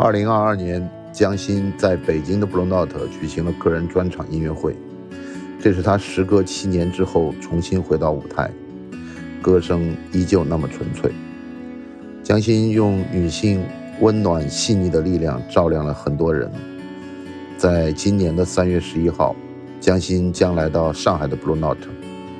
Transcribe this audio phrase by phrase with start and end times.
[0.00, 4.76] 二零二二年，江欣在北京的 Bluenote 举行了个人专场音乐会，
[5.60, 8.48] 这是他时隔七年之后重新回到舞台，
[9.42, 11.10] 歌声依旧那么纯粹。
[12.22, 13.60] 江欣用女性
[14.00, 16.48] 温暖细腻的力量照亮了很多人。
[17.56, 19.34] 在今年的三月十一号，
[19.80, 21.88] 江欣将来到上海的 Blue Note，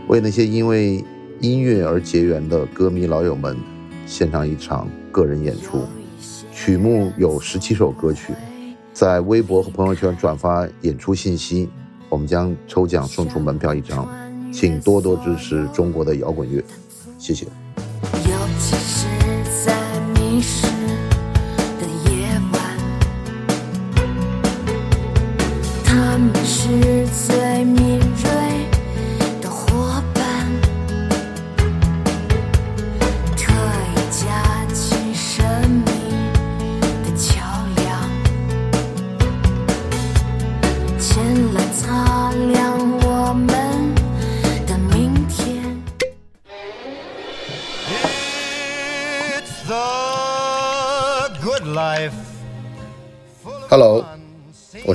[0.07, 1.05] 为那些因为
[1.41, 3.57] 音乐而结缘的歌迷老友们
[4.07, 5.83] 献上一场个人演出。
[6.61, 8.35] 曲目有十七首歌曲，
[8.93, 11.69] 在微博和朋友圈转发演出信息，
[12.09, 14.09] 我们将抽奖送出门票一张，
[14.53, 16.61] 请多多支持中国的摇滚乐，
[17.17, 17.47] 谢谢。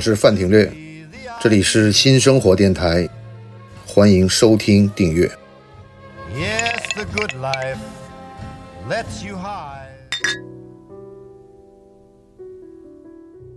[0.04, 0.70] 是范廷略，
[1.40, 3.08] 这里是新生活电台，
[3.86, 5.26] 欢迎收听订阅。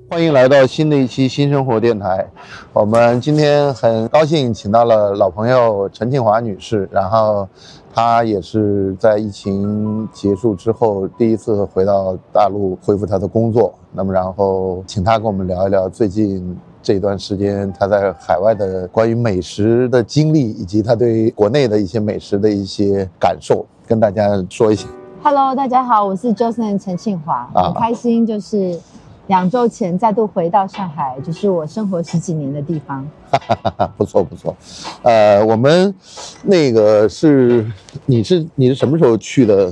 [0.09, 2.25] 欢迎来到新的一期新生活电台。
[2.71, 7.45] 我们今天很高兴请到了老朋友陈庆华女士，然后
[7.97, 13.73] 她也是在疫情结束之后第一次回到大陆恢复他的工作。
[13.91, 24.87] 那么，然后请他跟我们聊一聊最近这段时间他在海外的关于美食的经历，以及他对国内的一些美食的一些感受，跟大家说一下。
[25.23, 28.79] Hello，大家好，我是 Josephine 陈庆华，很开心就是。
[29.27, 33.07] 两周前再度回到上海，就是我生活十几年的地方。
[33.97, 34.55] 不错不错，
[35.03, 35.93] 呃，我们
[36.43, 37.65] 那个是
[38.05, 39.71] 你是你是什么时候去的？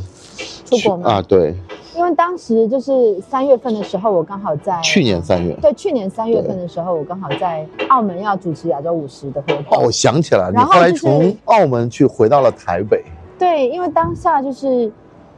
[0.66, 1.10] 出国吗？
[1.10, 1.56] 啊，对。
[1.96, 5.56] 因为当时就是三月份的时候，我刚好在去年三月。
[5.62, 9.66] 对，去年三月份的时候，我刚好在澳门要主持亚洲五十的活动。
[9.70, 13.02] 哦，我想起来了，你后来从澳门去回到了台北。
[13.40, 14.92] 对，因为当下就是。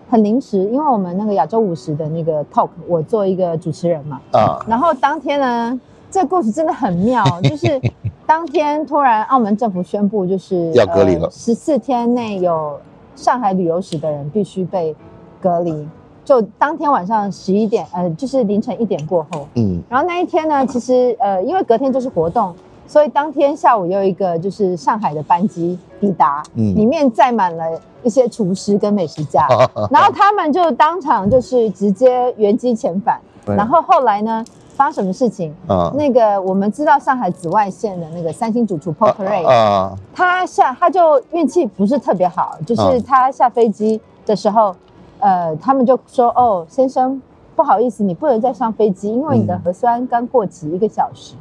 [0.10, 4.20] 很临时，因为我们那个亚洲五十的那个 talk，我做一个主持人嘛。
[4.32, 4.60] 啊。
[4.68, 5.80] 然后当天呢，
[6.10, 7.80] 这故事真的很妙，就是
[8.26, 12.80] 当天突然澳门政府宣布，就是要隔离了，十四天内有
[13.16, 14.96] 上海旅游史的人必须被
[15.42, 15.88] 隔离。
[16.24, 19.48] 就当天晚上十一点，呃，就是凌晨一点过后。
[19.56, 19.82] 嗯。
[19.90, 22.54] 然后那一天呢，其实呃，因为隔天就是活动。
[22.88, 27.64] 所以当天下午有一个就是上海的班机抵达，嗯，里面载满了
[28.02, 29.46] 一些厨师跟美食家，
[29.92, 33.20] 然后他们就当场就是直接原机遣返。
[33.46, 34.44] 然后后来呢，
[34.76, 35.54] 发生什么事情？
[35.68, 44.76] 啊，那个我们知道上海紫外线的那个三星主厨 Paul Ray，啊，他下他就运气不是特别好，就是他下飞机的时候，
[45.20, 47.22] 呃，他们就说：“哦，先生，
[47.56, 51.36] 不好意思，你不能再上飞机，因为你的核酸刚过期一个小时。”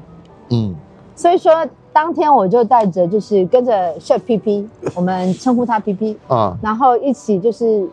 [0.51, 0.75] 嗯。
[1.17, 7.89] 所以说，当天我就带着，就是跟着 Chef P P，我们称呼他 P P 啊，然后一起就是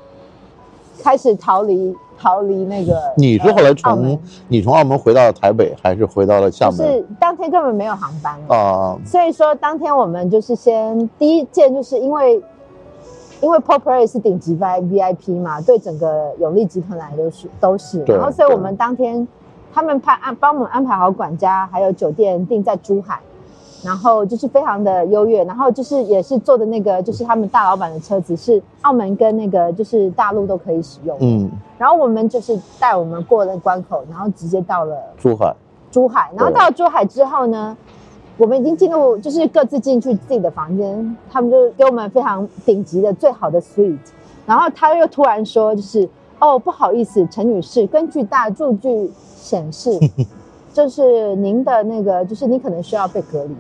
[1.02, 3.00] 开始逃离，逃离那个。
[3.16, 4.20] 你是后来从
[4.50, 6.76] 你从澳门回到台北，还是回到了厦门？
[6.76, 8.98] 是当天根本没有航班啊。
[9.06, 12.44] 所以说，当天我们就是先第一件，就是因为
[13.40, 19.26] 因为 Pop Play 是顶级 V V I P 嘛，对整个永利集团来都是都是，然后所以我们当天。
[19.74, 23.20] 他们派安帮我们安排好管家，还有酒店定在珠海，
[23.84, 31.18] 然后就是非常的优越，然后就是也是坐的那个就是他们大老板的车子，是澳门跟那个就是大陆都可以使用。
[31.20, 35.56] 嗯，然后我们就是带我们过了关口，然后直接到了珠海。
[35.92, 37.76] 珠海，然后到了珠海之后呢，
[38.38, 43.98] 我们已经进入就是各自进去自己的房间，他们就给我们非常顶级的最好的 suite，
[44.46, 46.08] 然后他又突然说就是
[46.40, 49.12] 哦不好意思，陈女士，根据大数据。
[49.44, 49.92] 显示，
[50.74, 53.56] 就是您的那个，就是你可能需要被隔离。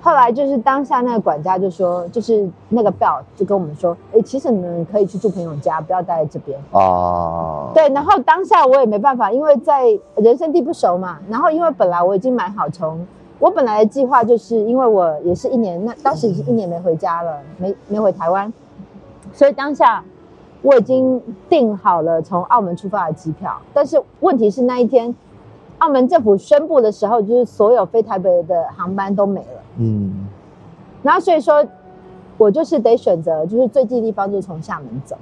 [0.00, 7.70] 后来就是当下那个管家就说，就是那个 bell 就跟我们说，哎，其实你们可以去住朋友家，不要待在这边哦。
[7.74, 9.84] 对，然后当下我也没办法，因为在
[10.16, 11.18] 人生地不熟嘛。
[11.28, 13.06] 然后因为本来我已经买好从，
[13.38, 18.52] 我本来的计划就是因为我也是一年，那当时已经一年没回家了，没没回台湾，
[19.32, 20.02] 所以当下。
[20.62, 25.14] 我已经订好了从澳门出发的机票，但是问题是那一天，
[25.78, 29.62] 澳门政府宣布的时候，就是所有飞台北的航班都没了。
[29.78, 30.28] 嗯，
[31.02, 31.64] 然后所以说，
[32.38, 35.16] 我就是得选择，就是最近的地方就是从厦门走。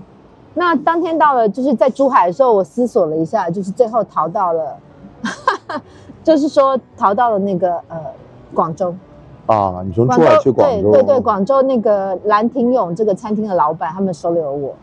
[0.52, 4.76] 那当天到了，就是在珠海的时候，我思索了一下，就是最后逃到了
[6.22, 7.98] 就是说逃到了那个呃
[8.52, 8.94] 广州，
[9.46, 14.74] 啊，你从广珠海去广州，对对对，广州那个兰亭勇这个餐厅的老板，他们收留了我，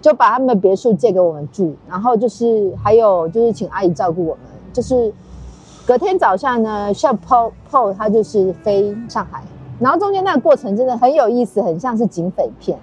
[0.00, 5.12] 就把他们的别墅借给我们住，然后就是还有就是请阿姨照顾我们，就是
[5.86, 9.42] 隔天早上呢，像 Paul Paul 他就是飞上海，
[9.80, 12.78] 然后中间那个过程真的很有意思，很像是警匪片，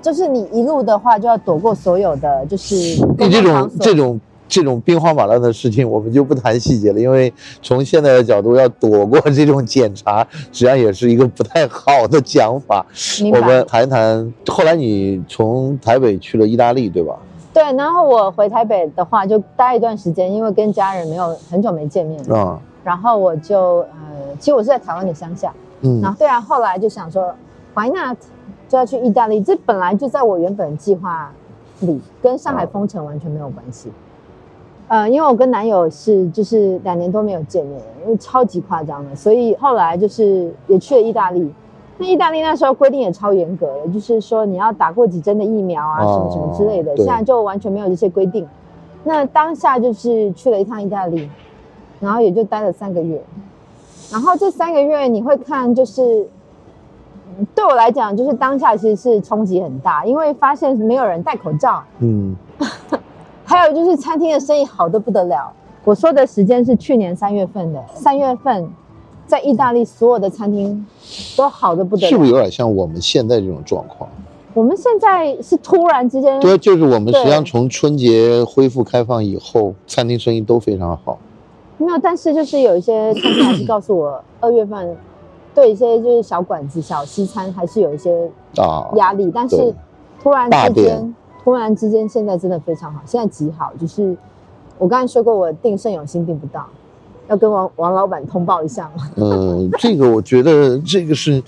[0.00, 4.20] 就是你一路的话就要躲过所有的就是对这种这种
[4.54, 12.86] 这种兵荒马乱的事情，我们就不谈细节了， 因为从现在的角度，要躲过这种检查，实际上也是一个不太好的讲法。
[13.32, 17.16] 我们谈一谈，后来你从台北去了意大利，对吧？
[17.52, 25.52] 对，然后我回台北的话就待一段时间，因为跟家人没有很久没见面了，啊，然后我就呃，其实我是在台湾的乡下。
[25.80, 27.34] 嗯然后对啊，后来就想说
[27.74, 28.16] ，Why not？
[28.68, 31.32] 就要去意大利，这本来就在我原本计划
[31.80, 33.90] 里，跟上海封城完全没有关系。
[34.94, 41.52] 呃，因为我跟男友是就是两年多没有见面，因为超级夸张的，所以后来就是也去了意大利。
[41.98, 46.92] 那意大利那时候规定也超严格的，就是说你要打过几针的疫苗啊，什么什么之类的。
[46.92, 48.46] 哦现在就完全没有这些规定。
[49.02, 51.28] 那当下就是去了一趟意大利，
[51.98, 53.20] 然后也就待了三个月。
[54.12, 56.24] 然后这三个月你会看，就是
[57.36, 62.36] 嗯对我来讲，就是当下其实是冲击很大，因为发现没有人戴口罩，嗯，
[63.44, 65.52] 还有就是餐厅的生意好的不得了。
[65.84, 68.68] 我说的时间是去年三月份的，三月份
[69.26, 70.86] 在意大利所有的餐厅
[71.36, 72.08] 都好的不得了。
[72.08, 74.08] 是不是有点像我们现在这种状况？
[74.54, 81.18] 我们现在是突然之间，对，就是我们实际上从春节恢复开放以后，餐厅生意都非常好。
[81.76, 84.96] 没有，但是就是有一些餐厅还是告诉我， 二月份
[85.52, 89.74] 对一些就是小馆子、小西餐还是有一些啊，压力，但是
[90.22, 91.14] 突然之间，
[91.44, 93.70] 突然之间现在真的非常好，现在极好。
[93.78, 94.16] 就是
[94.78, 96.66] 我刚才说过，我订盛永新订不到，
[97.28, 99.10] 要跟王王老板通报一下嘛。
[99.16, 101.42] 嗯，这个我觉得这个是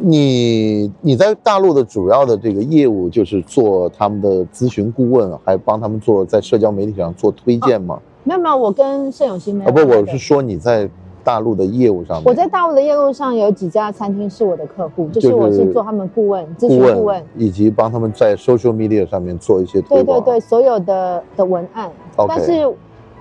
[0.00, 7.98] 你你在大陆的主要的这个业务就是做他们的咨询顾问，还帮他们做在社交媒体上做推荐吗？
[8.22, 10.88] 没有没有，我跟盛永新没有啊，不，我是说你在
[11.24, 17.04] 大陆的业务上面，我在大陆的业务上有几家餐厅是我的客户，就是我是做他们顾问、咨询顾问。
[17.04, 21.90] 问，以及帮他们在 social media 上面做一些推广，对对对，所有的的文案。
[22.28, 22.70] 但是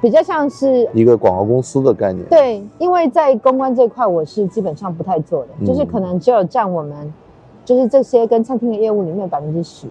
[0.01, 2.25] 比较像是一个广告公司的概念。
[2.27, 5.65] 对，因为在公关这块，我是基本上不太做的，嗯。
[5.65, 7.13] 就是可能只有占我们
[7.63, 9.88] 就是这些跟餐厅的业务里面百分之十，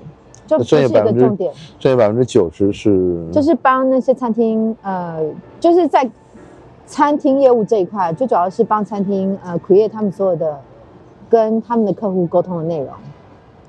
[0.46, 5.18] 就不是一个重点，剩下百分之九十是就是帮那些餐厅，呃，
[5.58, 6.08] 就是在
[6.92, 10.60] 餐厅业务这一块，最主要是帮餐厅呃 create 他们所有的
[11.26, 12.88] 跟他们的客户沟通的内容，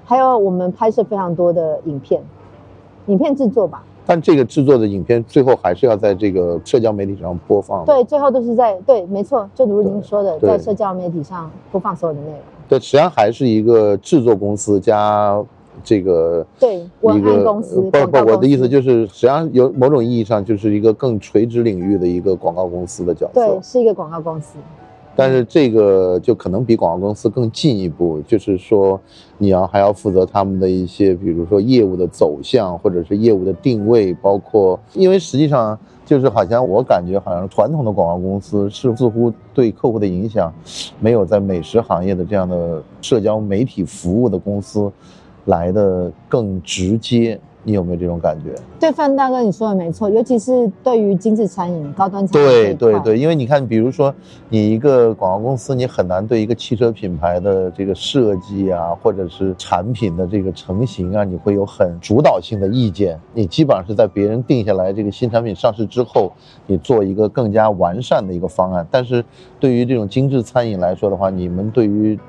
[0.04, 2.22] 还有我们拍摄非常多的影片，
[3.06, 7.86] 影片制作吧，但这个制作的影片最后还是要在这个社交媒体上播放。
[7.86, 12.40] 对，最后都是在对，没错，就如您说的，在社交媒体上播放所有的内容。
[12.68, 15.42] 对，实际上还是一个制作公司加
[15.84, 23.62] 这个对，文一个案公司、不不，我的意思就是，实际上有某种意义上就是一个更垂直领域的一个广告公司的角色对，。
[23.62, 24.58] 是一个广告公司。
[25.16, 29.00] 但是这个就可能比广告公司更进一步，就是说
[29.38, 40.52] 你要还要负责他们的一些，比如说业务的走向，或者是业务的定位，包括因为实际上就是好像我感觉好像传统的广告公司是似乎对客户的影响
[41.00, 44.92] 没有在美食行业的这样的社交媒体服务的公司
[45.46, 47.40] 来的更直接。
[47.66, 48.54] 你有没有这种感觉？
[48.78, 54.14] 对，范大哥你说的没错，尤其是对于精致餐饮、高端餐饮这对对对，因为你看，比如说
[54.50, 63.18] 你一个广告公司，你很难对一个汽车品牌的这个设计啊，或者是产品的这个成型啊，你会有很主导性的意见。
[63.34, 66.34] 你基本上是在别人定下来这个新产品上市之后，
[66.68, 68.86] 你做一个更加完善的一个方案。
[68.92, 69.24] 但是
[69.58, 72.20] 对于这种精致餐饮来说的话，你们对于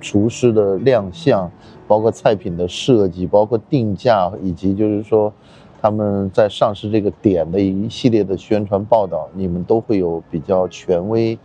[0.00, 1.50] 厨师的亮相，
[1.90, 5.32] 包括菜品的设计，包括定价，以及就是说
[5.82, 11.36] 他们在上市这个点的一系列的宣传报道，你们都会有比较权威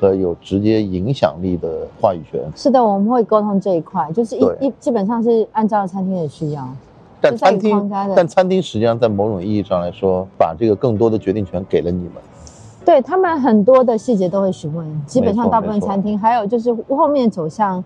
[0.00, 2.40] 和有直接影响力的话语权。
[2.56, 6.68] 是的，我们会沟通这一块，就是一一基本上是按照餐厅的需要。
[7.20, 12.14] 但餐厅但餐厅实际上在某种意义上来说，把这个更多的决定权给了你们。
[12.84, 17.84] 对他们很多的细节都会询问，基本上大部分餐厅，还有就是后面走向，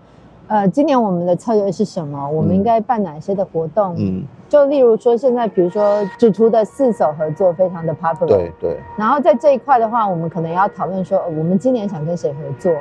[0.48, 2.30] 呃，今年我们的策略是什么？
[2.30, 3.96] 我们嗯应该办哪些的活动？
[3.98, 12.72] 嗯，就例如说，现在比如说主厨的四手合作非常的 popular，对对，然后在这一块的话，我们可能要讨论说，呃我们今年想跟谁合作，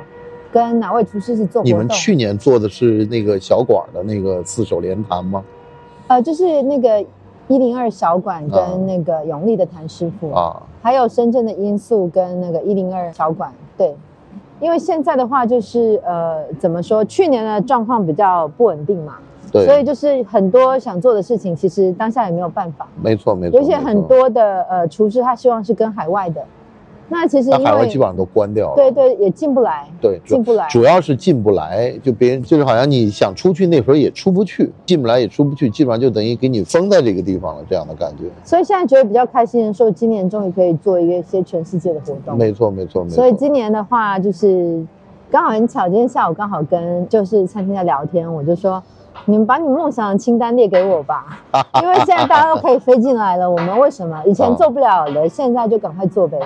[0.51, 1.72] 跟哪位厨师是做活动。
[1.72, 5.43] 你们去年做的是那个小馆的那个四手联弹吗？
[6.07, 7.03] 呃，就是那个
[7.48, 13.95] 一零二小馆啊跟那个永利的谭师傅，啊，还有深圳的音速跟那个一零二小馆，对。
[14.62, 17.03] 因为现在的话，就是呃，怎么说？
[17.05, 19.15] 去年的状况比较不稳定嘛，
[19.51, 22.88] 对，所以就是很多想做的事情，其实当下也没有办法。
[23.01, 26.41] 没错没错，有些很，多的呃厨师，他希望是跟海外的，
[27.07, 28.75] 那其实那海外基本上都关掉了。
[28.75, 30.67] 对对也进不来，对，进不来。
[30.69, 38.24] 主要是进不来，就别人就是好像你想出去那时候也出不去，进不来也出不去，基本上就等于给你封在这个地方了，这样的感觉。
[38.43, 42.38] 所以现在觉得比较开心的时候，今年终于可以做一个一些全世界的活动。
[42.38, 43.15] 没错没错没错。
[43.15, 44.83] 所以今年的话，就是
[45.29, 48.81] 刚好很巧，今天下午刚好跟就是餐厅在聊天，我就说。
[49.27, 51.39] 你们把你们梦想的清单列给我吧，
[51.81, 56.38] 因为现在大家都可以飞进来了，我们为什么以前做不了的，现在就赶快做呗？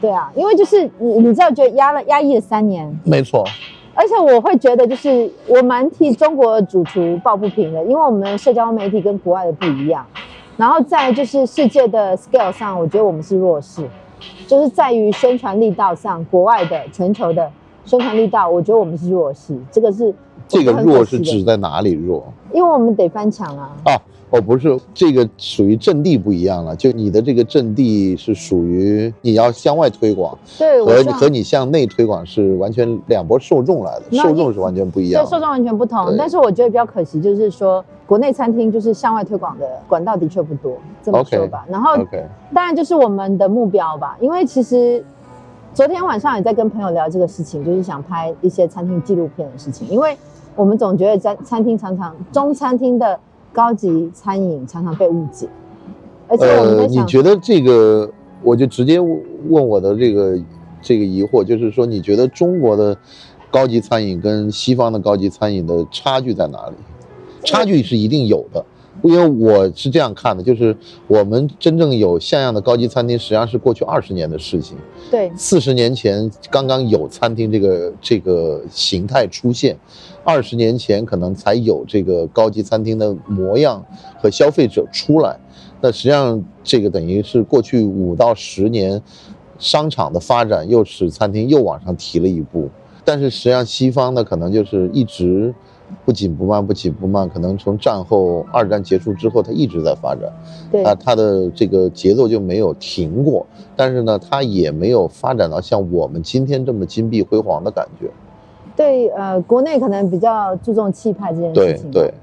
[0.00, 3.44] 对啊，因为就是你你知道，觉得压了压抑了三年，没错，
[3.94, 10.06] 而且我会觉得，就是我蛮替中国的主厨抱不平的，因为我们社交媒体跟国外的不一样。
[10.56, 13.82] 然后在就是世界的 scale 上，我觉得我们是弱势，
[14.46, 17.50] 就是在于宣传力道上，国外的全球的
[17.86, 19.58] 宣传力道，我觉得我们是弱势。
[19.72, 20.14] 这个是
[20.46, 23.70] 这个弱是指在哪里弱因为我们得翻墙啊。
[23.84, 23.96] 啊？
[24.30, 35.24] 哦，不是，这个属于阵地不一样了，就你的这个阵地是属于你要向外推广，对，和和你向内推广是完全两拨受众来的，受众是完全不一样。
[35.24, 36.14] 对受众完全不同。
[36.16, 41.66] 但是我觉得比较可惜，就是说国内餐厅就是向外推广的管道的确不多，这么说吧。
[41.68, 41.96] 然后
[42.54, 45.04] 当然就是我们的目标吧，因为其实
[45.74, 50.16] 昨天晚上也在跟朋友聊这个事情，就是想拍一些餐厅纪录片的事情，因为
[50.54, 53.18] 我们总觉得在餐厅常常中餐厅的
[53.52, 55.48] 高级餐饮常常被误解，
[56.28, 58.10] 而且我们呃，在想，你觉得这个，
[58.42, 60.38] 我就直接问我的这个
[60.80, 62.96] 这个疑惑，就是说，你觉得中国的
[63.50, 66.74] 高级餐饮跟西方的高级餐饮的差距在哪里？
[67.42, 68.64] 差距是一定有的，
[69.02, 74.76] 因为我是这样看的，就是我们真正有像样的高级餐厅，实际上是过去二十年的事情。
[75.10, 79.78] 对四十年前刚刚有餐厅这个这个形态出现，
[80.22, 83.84] 二十年前可能才有这个高级餐厅的模样
[84.20, 85.38] 和消费者出来。
[85.80, 89.00] 那实际上这个等于是过去五到十年，
[89.58, 92.68] 商场的发展又使餐厅又往上提了一步。
[93.02, 95.54] 但是实际上西方呢，可能就是一直
[96.04, 100.30] 不紧不慢，不紧不慢，可能从战后二战结束之后，它一直在发展。
[100.70, 108.10] 对啊，它的这个节奏就没有停过，但是呢，它也没有发展到像我们今天这么金碧辉煌的感觉。
[108.76, 111.90] 对，呃，国内可能比较注重气派这件事情。
[111.90, 112.14] 对对，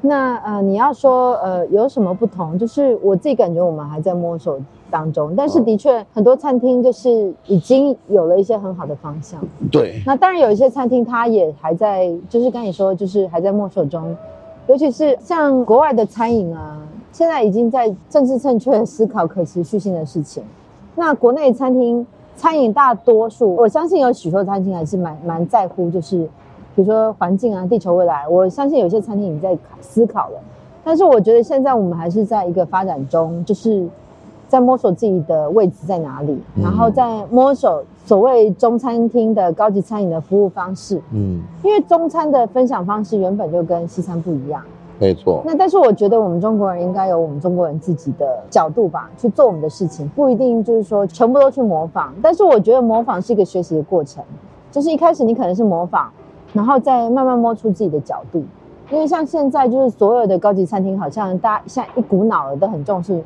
[0.00, 2.58] 那呃，你要说呃有什么不同？
[2.58, 4.58] 就是我自己感觉我们还在摸索
[4.90, 9.40] 当中，但是嗯的确很多餐厅就是已经有了一些很好的方向。
[9.70, 14.16] 对，那当然有一些餐厅它也还在，就是跟你说，就是还在摸索中，
[14.66, 16.82] 尤其是像国外的餐饮啊，
[17.12, 20.42] 现在已经在政治正确地思考可持续性的事情。
[20.96, 22.06] 那国内餐厅
[22.36, 26.18] 餐饮大多数，我相信有许多餐厅还是蛮蛮在乎，就是
[26.74, 28.28] 比如说环境啊、地球未来。
[28.28, 30.40] 我相信有些餐厅已经在思考了，
[30.82, 33.86] 但是我觉得现在我们还是在一个发展中，就是
[34.50, 41.00] 在摸索自己的位置在哪里，嗯然后在摸索所谓中餐厅的高级餐饮的服务方式。
[41.12, 44.60] 嗯，因为中餐的分享方式原本就跟西餐不一样，
[44.98, 52.12] 没错，那但是我觉得我们中国人应该有我们中国人自己的角度吧，去做我们的事情，不一定就是说全部都去模仿。
[52.20, 54.24] 但是我觉得模仿是一个学习的过程，
[54.72, 56.10] 就是一开始你可能是模仿，
[56.52, 58.42] 然后再慢慢摸出自己的角度。
[58.90, 63.22] 因为像现在就是所有的高级餐厅，好像大家现在一股脑的都很重视，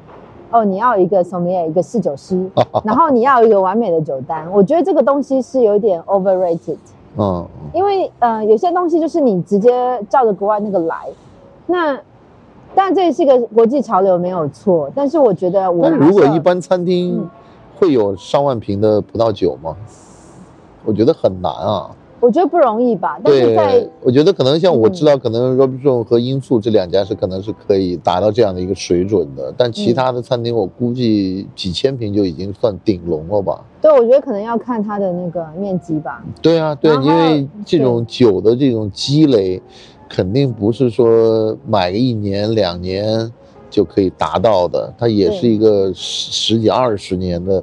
[0.55, 2.49] 哦，你要一个 sommelier，一个侍酒师，
[2.85, 4.49] 然后你要一个完美的酒单。
[4.53, 6.77] 我觉得这个东西是有一点 overrated。
[7.19, 11.09] 嗯，因为呃，有些东西就是你直接照着国外那个来，
[11.67, 11.95] 那
[12.75, 17.31] 当然这也是一个国际潮流没有错，但是我觉得我如果一般餐厅嗯
[17.81, 19.77] 会有上万瓶的葡萄酒吗？
[20.85, 21.91] 我觉得很难啊。
[22.25, 33.63] 我觉得不容易吧，但是在，我觉得可能像我嗯知道，可能 Robinson 和音速这两家是可能是可以达到这样的一个水准的，但其嗯他的餐厅我估计几千平就已经算顶龙了吧。
[33.83, 36.25] 对我觉得可能要看它的那个面积吧。
[36.41, 39.61] 对啊，对，因为这种酒的这种积累，
[40.09, 43.31] 肯定不是说买个一年两年
[43.69, 47.63] 就可以达到的，它也是一个十十几二十年的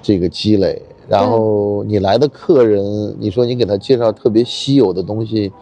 [0.00, 0.80] 这个积累。
[1.08, 2.82] 然后你来的客人，
[3.18, 5.52] 你说你给他介绍特别稀有的东西，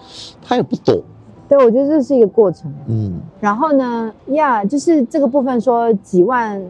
[0.42, 1.02] 他也不懂。
[1.46, 2.72] 对，我觉得这是一个过程。
[2.86, 6.60] 嗯，然后呢，呀，就是这个部分说几万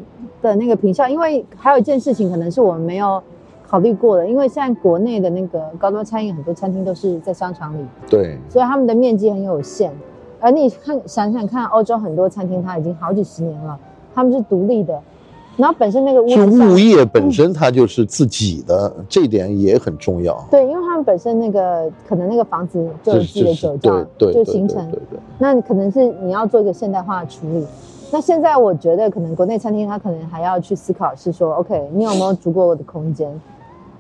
[0.43, 3.23] 的那个品效，因为还有一件事情可能是我们没有
[3.69, 9.93] 考虑过的，因为现在国内的那个高端餐饮很多餐厅都是在商场里，对，所以他们的面积很有限，
[10.41, 13.79] 而你看想想看，欧洲很多餐厅它已经好几十年了，
[14.13, 15.01] 他们是独立的，
[15.57, 20.37] 然后本身那个屋是物业本身它就是自己的，这一点也很重要。
[20.51, 27.65] 对，因为他们本身那个可能那个房子就是自己的酒窖，对对对就形成对对那你可能是你要做一个现代化的处理。
[28.11, 33.29] 那现在我觉得可能国内餐厅它可能还要去思考是说，OK，你有没有足够的空间？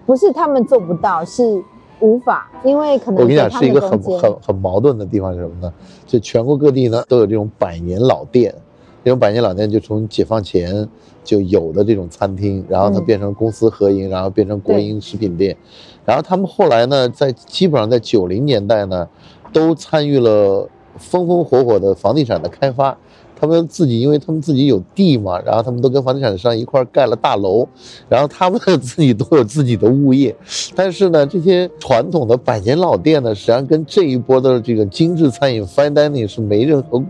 [0.06, 1.62] 不是他们做不到，是
[2.00, 5.72] 无法，因为可能我跟你讲，是一个很很很矛盾的地方是什么呢？
[6.06, 8.54] 就全国各地呢都有这种百年老店，
[9.02, 10.86] 这种百年老店就从解放前
[11.24, 15.56] 就有的这种餐厅，然后它嗯变成公司合营，然后变成国营食品店，
[16.04, 19.08] 然后他们后来呢，在基本上在九零年代呢，
[19.52, 22.96] 都参与了风风火火的房地产的开发。
[23.38, 27.66] 他们自己，因为他们自己有地嘛，然后他们都跟房地产商一块儿盖了大楼，
[28.08, 30.34] 然后他们自己都有自己的物业，
[30.74, 37.02] 但是呢，这些传统的百年老店呢，实际上跟这一波的这个精致餐饮 fine dining 是没任何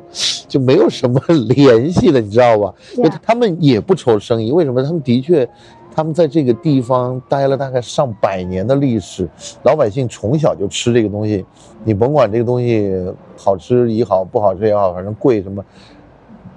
[0.48, 2.74] 就没有什么联系的，你知道吧？
[2.96, 4.82] 因为他们也不愁生意，为什么？
[4.82, 5.48] 他们的确，
[5.94, 9.28] 他们在这个地方待了大概上百年的历史，
[9.62, 11.44] 老百姓从小就吃这个东西，
[11.84, 12.92] 你甭管这个东西
[13.36, 15.64] 好吃也好，不好吃也好，反正贵什么。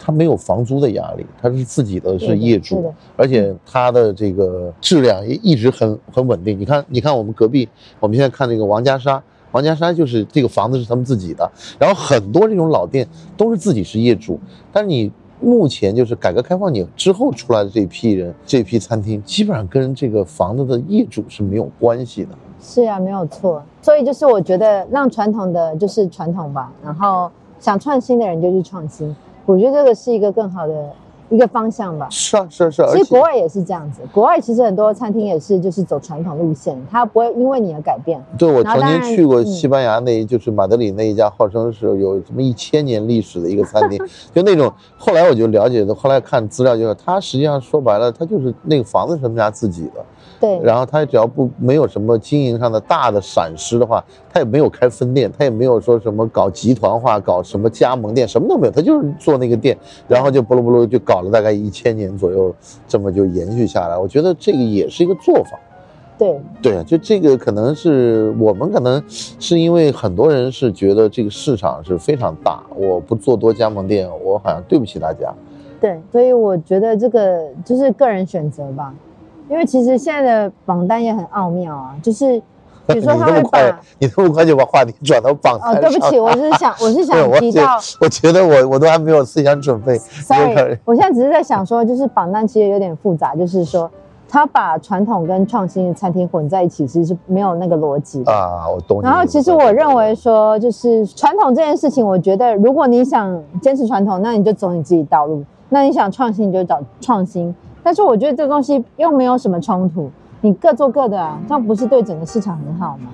[0.07, 6.57] 他没有房租的压力，他是自己的是业主而且他的这个质量也一直很很稳定。
[6.57, 7.67] 你看，你看我们隔壁，
[7.99, 9.21] 我们现在看那个王家沙，
[9.51, 14.39] 王家沙就是这个房子是他们自己的，然后很多这种老店都是自己是业主，
[14.71, 15.11] 但是你
[15.41, 22.29] 目前就是改革开放你之后出来的这批人，这批餐厅基本上跟这个房子的业主是没有关系的。
[22.61, 23.61] 是啊，没有错。
[23.81, 29.13] 所以就是我觉得让传统的就是传统吧，然后想创新的人就去创新。
[29.48, 30.89] 我觉得这个是一个更好的
[31.30, 32.08] 一个方向吧。
[32.12, 38.22] 是啊，是啊，是啊，其实国外也是这样子，国外其实很多餐厅也是就是走传统路线，它不会因为你而改变。
[38.38, 43.98] 对我曾经去过嗯西班牙那，就是马德里那一家号称是有什么一千年历史的一个餐厅，
[44.36, 44.72] 就那种。
[44.98, 50.04] 后来我就了解的，后来看资料就是，它实际上说白了，它就是那个房子是他们家自己的，
[50.39, 59.75] 对，然后他只要不没有什么经营上的大的闪失的话，他也没有开分店，他也没有说什么搞集团化、搞什么加盟店，什么都没有，他就是做那个店，
[60.07, 62.53] 然后就不噜不噜就搞了大概一千年左右，
[62.88, 63.98] 这么就延续下来。
[63.98, 65.59] 我觉得这个也是一个做法。
[66.20, 75.31] 对，对啊，就这个可能是我们可能是因为很多人是觉得这个市场是非常大，我不做多加盟店，我好像对不起大家。
[75.79, 78.92] 对，所以我觉得这个就是个人选择吧，
[79.50, 82.42] 因为其实现在的榜单也很奥妙啊，就是
[82.86, 83.60] 比如说 他会把，
[84.00, 85.92] 你那么快就把话题转到榜哦，单上。
[85.92, 89.98] 对不起，我是想我是 想提到我觉得我我都还没有思想准备。
[89.98, 93.90] ，sorry，我现在只是在想说，就是榜单其实有点复杂，就是说
[94.29, 98.31] 他把传统跟创新的餐厅混在一起，其实是没有那个逻辑的。
[98.31, 99.01] 啊，我懂。
[99.01, 107.55] 然后其实我认为说，就是传统这件事情，我觉得如果你想坚持传统，那你就走你自己道路；那你想创新，你就找创新。
[107.87, 113.07] 但是我觉得这东西又没有什么冲突，你各做各的啊，这样不是对整个市场很好吗？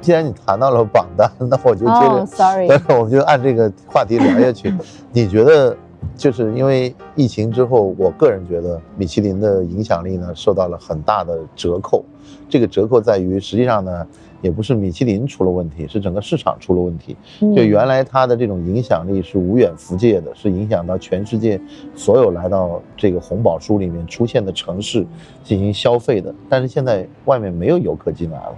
[0.00, 4.72] 既然你谈到了榜单，那我就接着哦、，sorry，我们就按这个话题聊下去。
[5.12, 5.76] 你觉得，
[6.16, 12.02] 就是因为疫情之后，我个人觉得米其林的影响力呢受到了很大的折扣。
[12.48, 14.06] 这个折扣在于，实际上呢，
[14.44, 17.16] 也不是米其林出了问题，是整个市场出了问题。
[17.40, 21.58] 嗯就原来它的这种影响力是无远弗届的，是影响到全世界
[21.94, 25.06] 所有来到这个红宝书里面出现的城市
[25.42, 26.34] 进行消费的。
[26.46, 28.54] 但是现在外面没有游客进来了，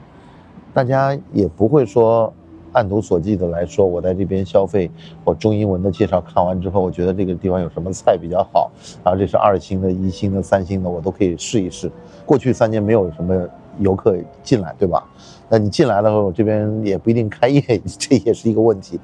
[0.75, 2.33] 大家也不会说
[2.72, 4.90] 按图索骥的来说，我在这边消费，
[5.22, 8.72] 我中英文的介绍看完之后，我觉得这个地方有什么菜比较好，
[9.05, 11.88] 然后这是二星的、一星的、三星的，我都可以试一试。
[12.25, 15.05] 过去三年没有什么游客进来，对吧？
[15.49, 17.61] 那你进来了后，这边也不一定开业，
[17.99, 18.99] 这也是一个问题。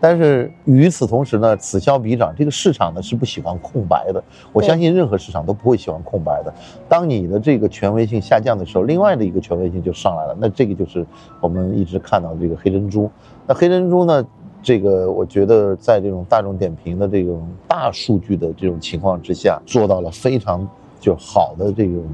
[0.00, 4.22] 但是与此同时呢，此消彼长，这个市场呢是不喜欢空白的。
[4.52, 6.54] 我相信任何市场都不会喜欢空白的。
[6.88, 10.36] 当你的这个权威性下降的时候，另外的一个权威性就上来了。
[10.38, 11.04] 那这个就是
[11.40, 13.10] 我们一直看到的这个黑珍珠。
[13.44, 14.24] 那黑珍珠呢，
[14.62, 20.68] 这个我觉得在这种大众点评的这种大数据的这种情况之下，做到了非常
[21.00, 22.04] 就好的这种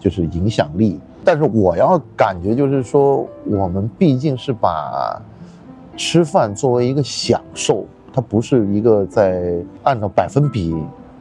[0.00, 0.98] 就是影响力。
[1.24, 5.20] 但是我要感觉就是说，我们毕竟是把
[5.96, 10.74] 吃饭作为一个享受，它不是一个在按照百分比，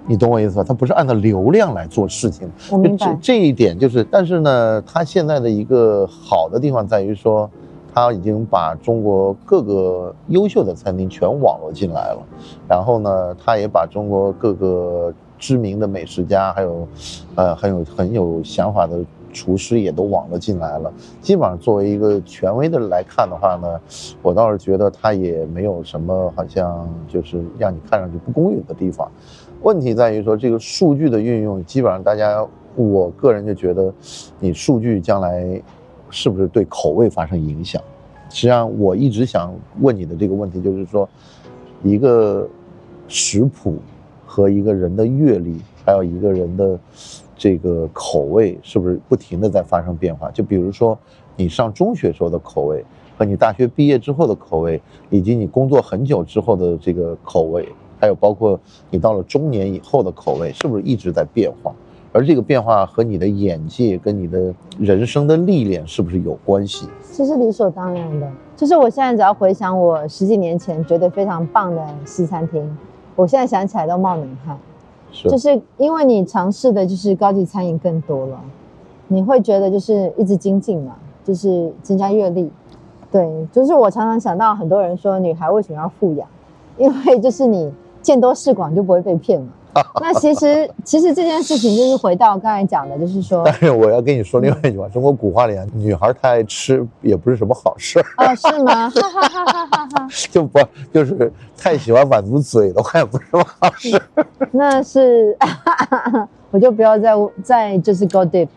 [0.06, 0.64] 你懂我意思吧？
[0.68, 2.50] 它不是按照流量来做事情。
[2.70, 7.50] 我明白，这一点就是，但是呢，它现在的一个好的地方在于说，
[7.94, 12.20] 它已经把中国各个优秀的餐厅全网络进来了，
[12.68, 16.88] 然后呢，它也把中国各个知名的美食家，还有，
[17.36, 18.98] 呃，很有很有想法的
[19.34, 20.94] 厨师也都网络进来了。
[21.20, 23.82] 基本上作为一个权威的来看的话呢，
[24.22, 29.12] 我倒是觉得它也没有什么好像就是让你看上去不公允的地方。
[29.64, 33.94] 问题在于说这个数据的运用，基本上大家，我个人就觉得，
[34.40, 35.62] 你数据将来
[36.10, 37.82] 是不是对口味发生影响？
[38.30, 41.08] 实际上，我一直想问你的这个问题就是说，
[41.82, 42.48] 一个
[43.08, 43.78] 食谱
[44.26, 46.78] 和一个人的阅历，还有一个人的
[47.44, 50.32] 这个口味，是不是不停的在发生变化？
[50.32, 50.98] 就比如说，
[51.36, 52.86] 你上中学时候的口味，
[53.18, 57.68] 和你大学毕业之后的口味，以及你工作很久之后的这个口味，
[58.00, 58.58] 还有包括
[58.90, 61.76] 你到了中年以后的口味，是不是一直在变化？
[62.14, 66.88] 而这个变化和你的眼界跟你的人生的历练是不是有关系？
[67.12, 68.32] 这是理所当然的。
[68.56, 72.78] 就是我现在只要回想我十几年前觉得非常棒的西餐厅，
[73.18, 74.58] 我现在想起来都冒冷汗。
[75.14, 78.40] 就是因为你尝试的就是高级餐饮更多了，
[79.08, 82.52] 你会觉得就是一直精进嘛，就是增加阅历。
[83.12, 86.28] 对，就是我常常想到很多人说女孩为什么要富养，
[86.78, 87.72] 因为就是你
[88.02, 89.50] 见多识广就不会被骗嘛。
[90.00, 98.06] 那其实，其实这件事情就是回到刚才讲的，就是说，但是我要跟你说另外一句话，中国古话里啊，女孩太爱吃也不是什么好事儿。
[98.18, 98.90] 哦，是吗？
[98.90, 100.08] 哈哈哈哈哈哈。
[100.32, 100.60] 就不
[100.94, 104.02] 就是太喜欢满足嘴的话，也不是什么好事。
[104.52, 105.36] 那是，
[106.52, 108.48] 我就不要再再就是 go deep。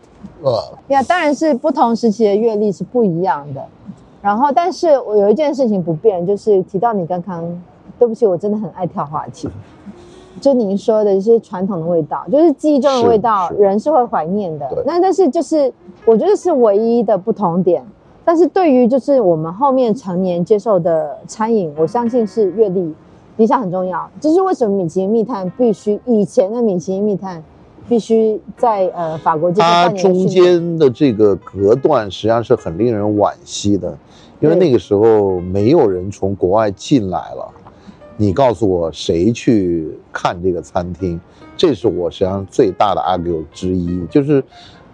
[0.43, 3.65] 呃，呀，当然是不同时期的阅历是不一样的。
[4.21, 7.43] 然后，但是我有一件事情不变，就是提到你刚刚，
[7.97, 9.47] 对不起，我真的很爱跳话题。
[10.39, 14.67] 就您说的一些传统的味道，就是记忆中的味道，人是会怀念的。
[14.85, 15.71] 那但是就是
[16.05, 17.85] 我觉得是唯一的不同点。
[18.23, 22.93] 但是对于就是我们后面成年接受的餐饮，我相信是阅历
[23.37, 24.09] 影响很重要。
[24.19, 27.41] 就是为什么米其林密探必须以前的米其林密探
[27.87, 33.97] 必须在呃法国接受它中间的这个隔断实际上是很令人惋惜的，
[34.41, 37.49] 因为那个时候没有人从国外进来了。
[38.19, 41.19] 你告诉我谁去看这个餐厅？
[41.55, 44.43] 这是我实际上最大的 argue 之一，就是，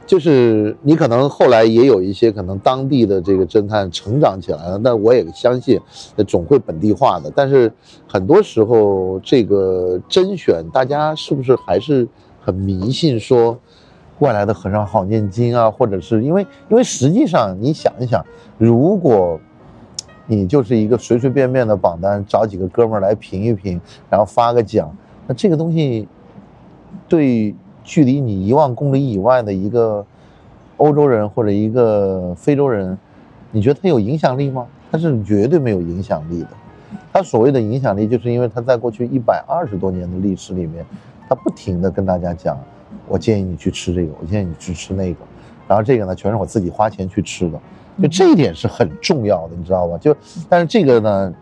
[0.05, 5.79] 就是你可能后来也有一些可能当地的这个侦探成长起来了，但我也相信，
[6.27, 7.31] 总会本地化的。
[7.33, 7.71] 但是
[8.07, 12.07] 很多时候这个甄选，大家是不是还是
[12.41, 13.57] 很迷信说，
[14.19, 15.71] 外来的和尚好念经啊？
[15.71, 18.25] 或者是因为，因为实际上你想一想，
[18.57, 19.39] 如果。
[20.25, 24.95] 你就是一个随随便便的榜单，找几个哥们儿来评一评，然后发个奖。
[25.27, 26.07] 那这个东西，
[27.07, 30.05] 对距离你一万公里以外的一个
[30.77, 32.97] 欧洲人或者一个非洲人，
[33.51, 34.65] 你觉得他有影响力吗？
[34.91, 36.49] 他是绝对没有影响力的。
[37.11, 40.85] 他所谓的影响力，就是因为他在过去一百二十多年的历史里面，
[41.27, 42.57] 他不停的跟大家讲，
[43.07, 45.19] 我建议你去吃这个，我建议你去吃那个，
[45.67, 47.59] 然后这个呢，全是我自己花钱去吃的。
[48.01, 49.97] 就这一点是很重要的，你知道吗？
[49.97, 50.15] 就，
[50.49, 51.33] 但是这个呢，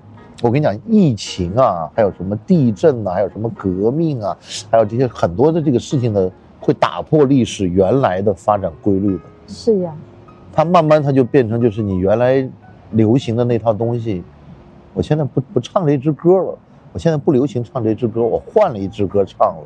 [0.42, 4.38] 我跟你讲，疫情啊，还有什么地震啊，还有什么革命啊，
[4.70, 9.24] 还有这些很多的这个事情呢，会打破历史原来的发展规律的。
[9.48, 9.94] 是呀，
[10.52, 12.48] 它慢慢它就变成就是你原来
[12.92, 14.24] 流行的那套东西，
[14.94, 16.58] 我现在不不唱这支歌了，
[16.92, 19.64] 我现在不流行唱这支歌，我换了一支歌唱了，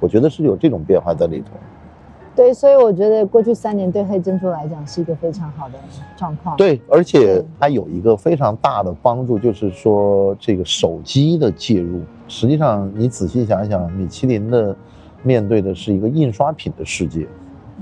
[0.00, 1.46] 我觉得是有这种变化在里头。
[2.36, 5.74] 对，所以我觉得过去三年对黑珍珠来讲是一个非常好的
[6.18, 6.54] 状况。
[6.54, 12.02] 对，而且它有一个非常大的帮助，就是说这个手机的介入。
[12.28, 14.76] 实际上，你仔细想想，米其林的
[15.22, 17.26] 面对的是一个印刷品的世界，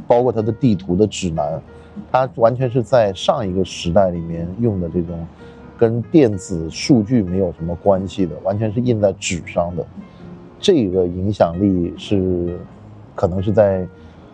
[0.07, 1.61] 包括它的地图的指南，
[2.13, 5.27] 它完全是在上一个时代里面用的这种
[5.77, 9.85] 跟电子数据没有什么关系的，完全是印在纸上的。
[10.61, 12.57] 这个影响力是
[13.17, 13.85] 可能是在。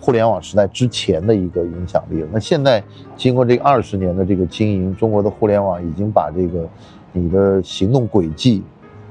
[0.00, 2.28] 互联网时代之前的一个影响力了。
[2.32, 2.82] 那现在
[3.16, 6.66] 经过这二十年的这个经营，中国的互联网已经把这个
[7.12, 8.62] 你的行动轨迹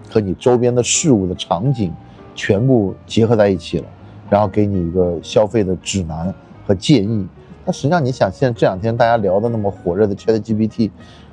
[0.10, 1.94] 和你周边的事物的场景
[2.34, 3.86] 全部结合在一起了，
[4.30, 6.34] 然后给你一个消费的指南
[6.66, 7.28] 和建议。
[7.66, 10.90] 那实际上你想，现在这两天大家聊的那么火热的 ChatGPT，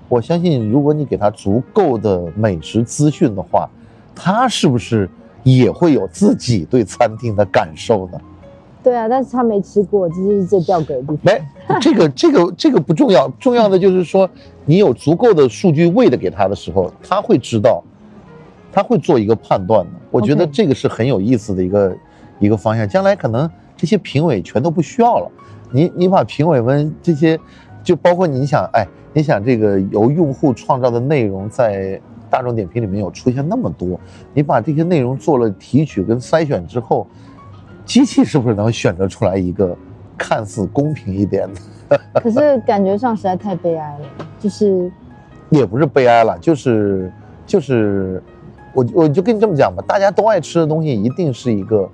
[0.09, 3.67] 我相信如果你给他足够的美食资讯的话，
[4.15, 5.09] 他是不是
[5.43, 8.21] 也会有自己对餐厅的感受呢？
[8.87, 11.19] 对啊，但是他没吃过，这就是最吊诡的地方。
[11.23, 11.43] 没，
[11.81, 14.31] 这个这个这个不重要，重要的就是说，
[14.65, 17.83] 你有足够的数据喂的给他的时候，他会知道，
[18.71, 19.91] 他会做一个判断的。
[20.13, 21.97] 我觉得这个是很有意思的一个
[22.39, 22.89] 一个方向。
[22.89, 25.29] 将来可能这些评委全都不需要了，
[25.73, 27.37] 你你把评委们这些，
[27.83, 33.99] 就包括你想，哎，你想这个由用户创造的内容在大众点评里面有出现那么多，
[34.33, 37.05] 你把这些内容做了提取跟筛选之后。
[37.87, 39.75] 机器是不是能选择出来一个
[40.19, 41.49] 看似公平一点
[41.89, 44.05] 的， 可是感觉上实在太悲哀了，
[44.39, 44.93] 就是
[45.49, 47.11] 也不是悲哀了，就是
[47.47, 48.23] 就是，
[48.75, 51.89] 我我就跟你这么讲吧，大家都爱吃的东西，一定是一个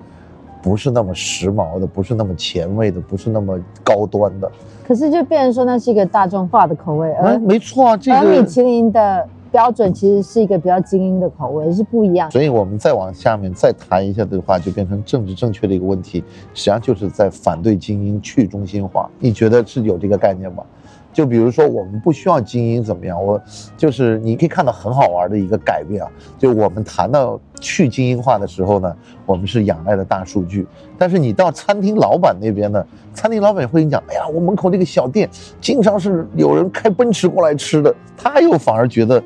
[0.63, 4.51] 不是那么时髦的，不是那么前卫的，不是那么高端的。
[4.87, 8.45] 可是就变成说那是一个大众化的口味，哎，而没错啊，这而米。
[8.45, 12.31] 其林的标准其实是一个比较精英的口味，是不一样。
[12.31, 19.09] 所以我们再往下面再谈一下的话，就变成政治正确的一个问题，实际上就是在反对精英去中心化。
[19.21, 20.65] 你觉得是有这个概念吗？
[21.13, 23.23] 就比如说，我们不需要精英怎么样？
[23.23, 23.41] 我
[23.77, 28.97] 就是你可以看到很好玩的一个改变啊，就我们谈到去精英化的时候呢，
[29.27, 35.29] 我们是仰赖的大数据，但是你到餐厅老板那边呢，餐厅老板会跟你讲，哎呀，我门口那个小店
[35.61, 39.23] 经常是有人开奔驰过来吃的，他又反而觉得，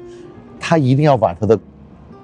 [0.59, 1.59] 他一定要把他的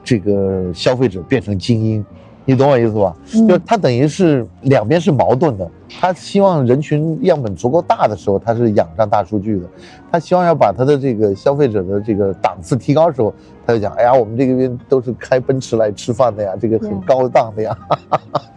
[0.03, 2.05] 这个消费者变成精英，
[2.44, 3.14] 你懂我意思吧？
[3.35, 9.66] 嗯就他等于是两边是矛盾的，他希望人群样本足够大的时候，他是仰仗大数据的；
[10.11, 13.33] 他希望要把他的这个消费者的这个档次提高的时候，
[13.64, 17.76] 他就讲，哎呀，我们这个边都是开奔驰来吃饭的呀，这个很高档的呀。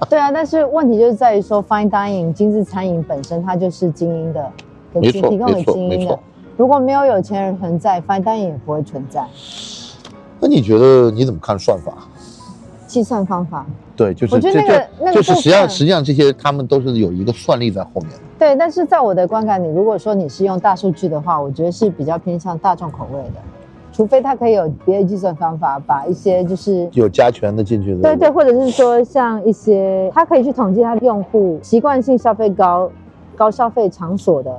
[0.10, 4.52] 对啊，但是问题就是在于说，fine dining 精致餐饮本身它就是精英的，
[4.94, 6.20] 给提供给精英的。
[6.58, 9.24] 如果没有有钱人存在，fine dining 也不会存在。
[10.40, 11.94] 那你觉得你怎么看算法？
[12.96, 18.20] 计算方法对，就是我觉得这那个那个就是实际上实际上这些他们都是有一个算力在后面的。
[18.40, 23.42] 对，但是在我的观感里，如果说你是用大数据的话，我觉得是比较偏向大众口味的，
[23.92, 28.02] 除非它可以有别的计算方法，把一些就是有加权的进去的。
[28.02, 32.90] 对对，或者是说像一些，它可以去统计它的用户习惯性消费高、
[33.36, 34.52] 高消费场所的，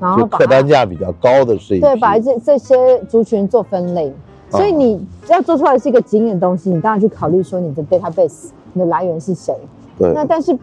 [0.00, 4.12] 然后客单价比较高的是一对把这这些族群做分类。
[4.56, 9.54] 所以啊你要做出来是一个精英的东西，你当然去考虑说你的 database 你的来源是谁。
[9.98, 10.56] 对那但是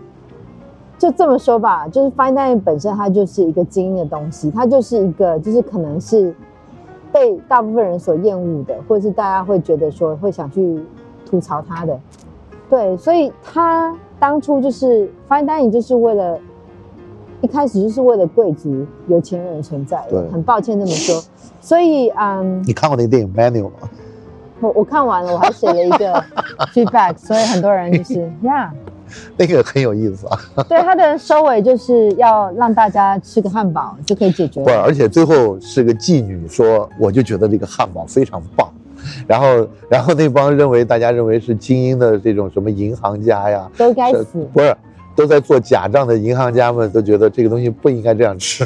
[0.97, 6.36] 就这么说吧，就是 fine dining 本身它就是一个精英的东西，它就是一个就是可能是
[7.12, 10.80] 被大部分人所厌恶的，或者是大家会觉得说会想去
[11.25, 11.99] 吐槽它的。
[12.69, 16.38] 对，所以它当初就是 fine dining 就是为了
[17.41, 21.21] 一开始就是为了贵族有钱人存在的，很抱歉这么说。
[21.60, 23.89] 所以嗯，你看过那个电影《Manual》吗？
[24.60, 26.23] 我我看完了，我还写了一个
[26.73, 28.71] feedback，所以很多人就是呀。
[29.36, 30.39] 那个很有意思啊。
[30.69, 38.71] 对，他的收尾就是要让大家吃个汉堡就可以解决不是，而且最后是个妓女说，我就觉得这个汉堡非常棒。
[39.27, 44.47] 然后，然后那帮认为大家认为是精英的这种什么银行家呀，都该死。
[44.54, 44.77] 不是
[45.15, 48.65] 都在做假账的银行家们都觉得这个东西不应该这样吃。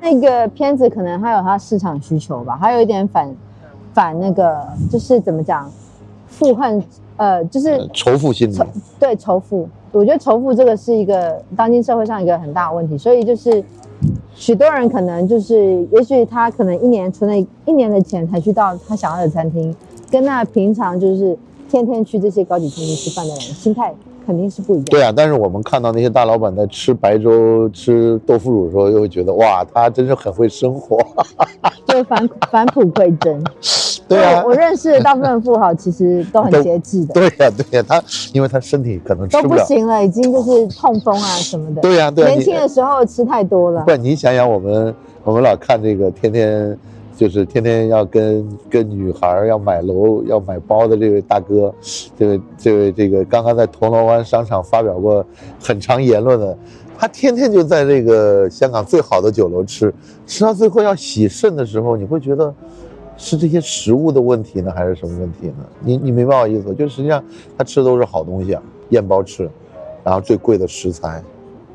[0.00, 3.34] 那个片子可能还有它市场需求吧，还有一点反
[3.92, 5.70] 反那个就是怎么讲，
[6.26, 6.82] 负恨
[7.16, 8.58] 呃，就是仇富心理，
[8.98, 9.68] 对仇富。
[9.92, 13.62] 我觉得仇富这个是一个当今社会上一个很大的问题，所以就是
[14.34, 19.74] 许多人可能就是，也许他可能一年存了一年的钱才去到他想要的餐厅，
[20.10, 23.94] 跟那平常就是天天去这些高级餐厅吃饭的人心态
[24.26, 24.84] 肯定是不一样。
[24.86, 30.98] 对啊，但是我们看到那些大老板在吃白粥、吃豆腐乳的时候，又会觉得哇，他真是很会生活。
[31.86, 33.42] 就返 返璞归真。
[34.08, 39.56] 对啊我，认识的大部分富豪其实都很节制的，对 呀、对呀、他因为他身体可能吃都不。
[39.58, 41.80] 行了，已经就是痛风啊什么的。
[41.80, 46.76] 对呀、对呀、年轻的时候吃太多了不。，你想想，我们我们老看这个，天天
[47.22, 51.72] 就是天天要跟跟女孩要买楼、要买包的这位大哥，
[52.18, 55.24] 这位这位这个刚刚在铜锣湾商场发表过
[55.62, 56.58] 很长言论的，
[56.98, 59.94] 他天天就在这个香港最好的酒楼吃，
[60.26, 62.52] 吃到最后要洗肾的时候，你会觉得
[63.16, 65.64] 是这些食物的问题呢，还是什么问题呢？
[65.78, 66.74] 你你明白我意思？
[66.74, 67.22] 就实际上
[67.56, 69.48] 他吃的都是好东西啊，燕包吃，
[70.02, 71.22] 然后最贵的食材，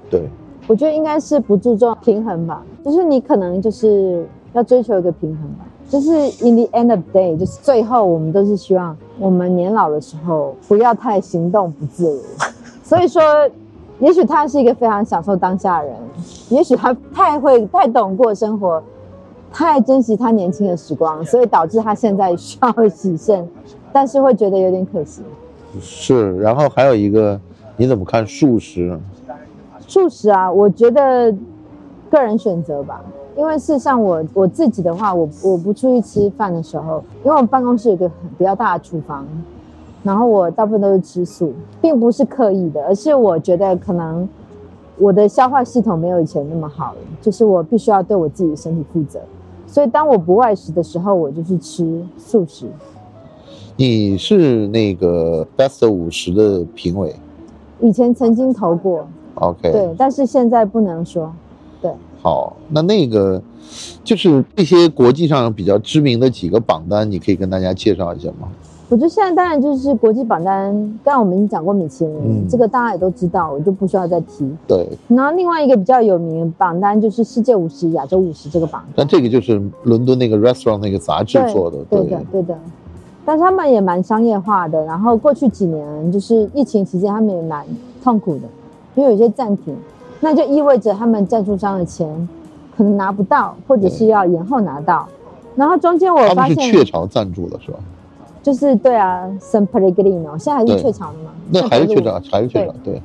[0.10, 0.24] 对。
[0.68, 5.66] 我觉得应该是不注重平衡吧，就是你可能就是要追求一个平衡吧。
[5.90, 6.12] 就是
[6.46, 12.22] in the end of day，就是最后我们都是希望我们年老的时候不要太行动不自如。
[12.84, 13.22] 所以说，
[14.00, 15.96] 也许他是一个非常享受当下的人，
[16.50, 18.84] 也许他太会太懂过生活，
[19.52, 23.48] 太珍惜他年轻的时光，所以导致他现在需要洗肾，
[23.94, 25.22] 但是会觉得有点可惜。
[25.80, 27.40] 是，然后还有一个，
[27.78, 29.00] 你怎么看素食？
[29.88, 31.34] 素食啊，我觉得
[32.10, 33.02] 个人选择吧。
[33.38, 39.28] 因为事实上我，我自己的话，我我不出去吃饭的时候，因为我们办公室有一个很比较大的厨房，
[40.02, 44.28] 然后我大部分都是吃素，并不是刻意的，而是我觉得可能
[44.98, 49.20] 我的消化系统没有以前那么好了，就是我必须要对我自己的身体负责，
[49.68, 52.66] 所以当我不外食的时候，我就是吃素食。
[53.76, 57.16] 你是那个 Best 五十的评委，
[57.80, 61.32] 以前曾经投过，OK，对，但是现在不能说。
[61.80, 61.92] 对，
[62.22, 63.42] 好，那那个
[64.04, 68.48] 就是这些国际上比较知名的几个榜单，你可以跟大家介绍一下吗？
[68.90, 74.50] 我觉得现在当然就是国际榜单，刚才我们已经讲过米其林，嗯这个大家也都知道，我就不需要再提。
[74.66, 78.94] 对，然后另外一个比较有名的榜单就是世界五十、亚洲五十这个榜单。
[78.96, 82.58] 但这个就是伦敦那个 restaurant 那个杂志做的，对的，对的。
[83.26, 87.66] 但是他们也蛮商业化的，然后过去几年就是疫情期间，他们也蛮
[88.02, 88.44] 痛苦的，
[88.96, 89.76] 因为有些暂停，
[90.20, 92.30] 那就意味着他们赞助商的钱
[92.76, 95.08] 可能拿不到，或者是要延后拿到。
[95.56, 97.80] 然后中间我他们是发现，雀巢赞助的是吧？
[98.44, 101.32] 就是对啊，San Pellegrino 现在还是雀巢的吗？
[101.52, 103.02] 那还是雀巢，还是雀巢，对，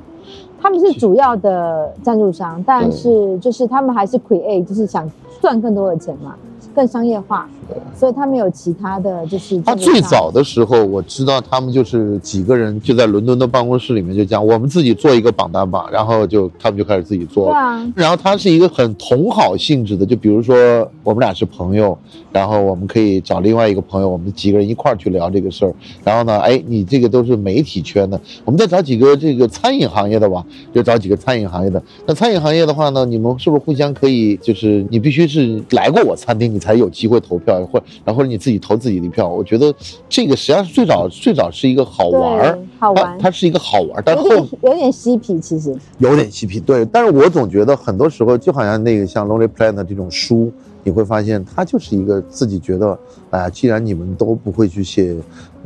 [0.61, 5.09] 他们是主要的赞助商，但是就是他们还是 create，就是想
[5.41, 6.35] 赚更多的钱嘛，
[6.73, 7.47] 更商业化，
[7.95, 9.75] 所以他们有其他的就是他。
[9.75, 17.53] 最早的时候，我知道他们就是几个人就在伦敦的办公室里面就讲，我们自己做一个榜单吧，然后就他们就开始自己做了。
[17.53, 20.55] 对啊，然后他是一个很同好性质的，就比如说
[21.03, 21.97] 我们俩是朋友，
[22.31, 25.73] 然后我们可以找另外一个朋友，我们几个人一块儿去聊这个事儿。
[26.03, 31.81] 然后呢，哎，你这个都是媒体圈的，我们再找几个这个餐饮行业的吧，就找几个餐饮行业的。
[32.05, 39.27] 那餐饮行业的话呢，你们是不是互相可以，就是你必须是来过我餐厅，你才有机会投票，或然后你自己投自己的票。
[39.27, 39.73] 我觉得
[40.07, 46.85] 这个实际上是最早最早是一个好玩儿，好玩，它它是一个好玩儿，但有后点有点嬉皮，其实有点嬉皮，对。
[46.85, 50.51] 但是我总觉得很多时候，就好像那个像《Lonely Planet》这种书，
[50.83, 52.97] 你会发现它就是一个自己觉得，
[53.31, 55.15] 哎呀，既然你们都不会去写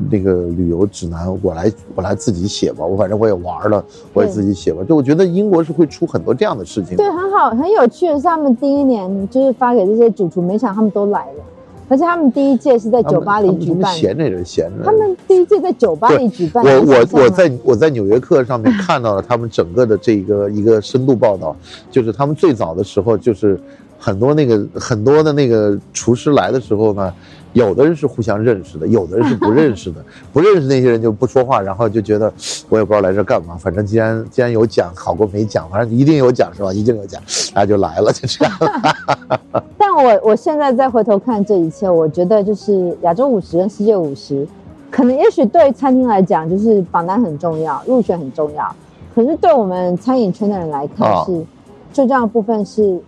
[0.10, 2.86] 那个旅游指南，我来我来自己写吧。
[2.86, 3.84] 我反正我也玩了，
[4.14, 4.84] 我也自己写吧。
[4.88, 6.98] 就我觉得英国是会出很多这样的事情的。
[6.98, 11.44] 对，很好，很有趣的是，他们第一年就是发给这些主厨，没想到他们都来了，
[11.90, 14.84] 而且他们第一届是在酒吧里举办，闲着也是闲着。
[14.84, 16.64] 他们第一届在酒吧里举办。
[16.64, 21.56] 我我我在我在纽约客上面看到了他们整个的这个一个深度报道，
[21.90, 23.60] 就是他们最早的时候，就是
[23.98, 27.14] 很多那个很多的那个厨师来的时候呢，
[27.54, 32.32] 有的人是互相认识的，有的人是不认识的，不认识那些人就不说话，然后就觉得
[32.70, 36.72] 我也不知道来这干嘛，反正既然既然有奖好过没奖，反正一定有奖是吧？
[36.72, 37.22] 一定有奖，
[37.54, 38.54] 然后就来了，就这样。
[39.78, 44.48] 但我我现在再回头看这一切，我觉得就是亚洲五十跟世界五十，
[44.92, 48.76] 可能也许对餐厅来讲，就是榜单很重要，入选很重要。
[49.16, 51.44] 可是对我们餐饮圈的人来看啊是，
[51.92, 53.00] 最重要的部分是，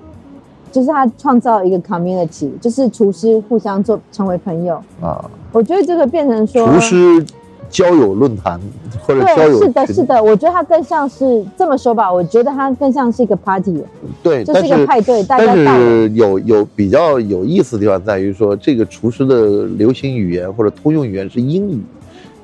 [0.72, 4.76] 就是他创造一个 community，就是厨师互相做成为朋友。
[5.02, 7.26] 啊，我觉得这个变成说，厨师
[7.70, 8.60] 交友论坛
[9.02, 13.84] 或者交对，友是的，是的，我觉得它更像是这么说吧，我觉得它更像是一个 party，
[14.24, 15.80] 对，就是一个派对，大但家到了。
[15.80, 21.80] 是有有比较有意思的地方在于说，这个厨师的流行语言或者通用语言是英语。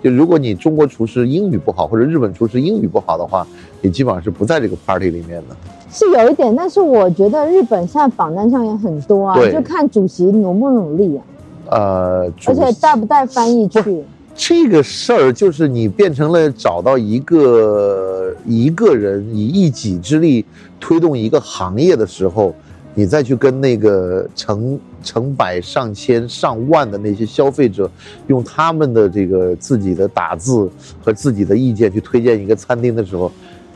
[0.06, 3.44] 就如果你中国厨师英语不好，或者日本厨师英语不好的话，
[3.82, 5.56] 你基本上是不在这个 party 里面的。
[5.90, 11.26] 是有一点，但是我觉得日本现在榜单上也很多啊，就看主席努不努力啊，
[11.72, 14.04] 呃，而且带不带翻译去。
[14.36, 20.46] 这个事儿就是你变成了找到一个一个人以一己之力
[20.80, 22.54] 推动一个行业的时候，
[22.96, 27.92] 你再去跟那个成成百上千上万的那些消费者，
[28.28, 30.68] 用他们的这个自己的打字
[31.04, 33.32] 和自己的意见去推荐一个餐厅的时候，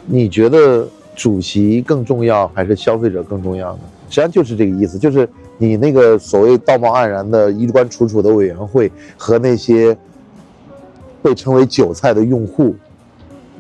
[0.08, 3.80] 你觉得主席更重要还是消费者更重要呢？
[4.10, 5.28] 实际上就是这个意思，就是
[5.58, 9.96] 你那个所谓道貌岸然的衣冠楚楚的委员会和那些
[11.22, 12.74] 被称为韭菜的用户，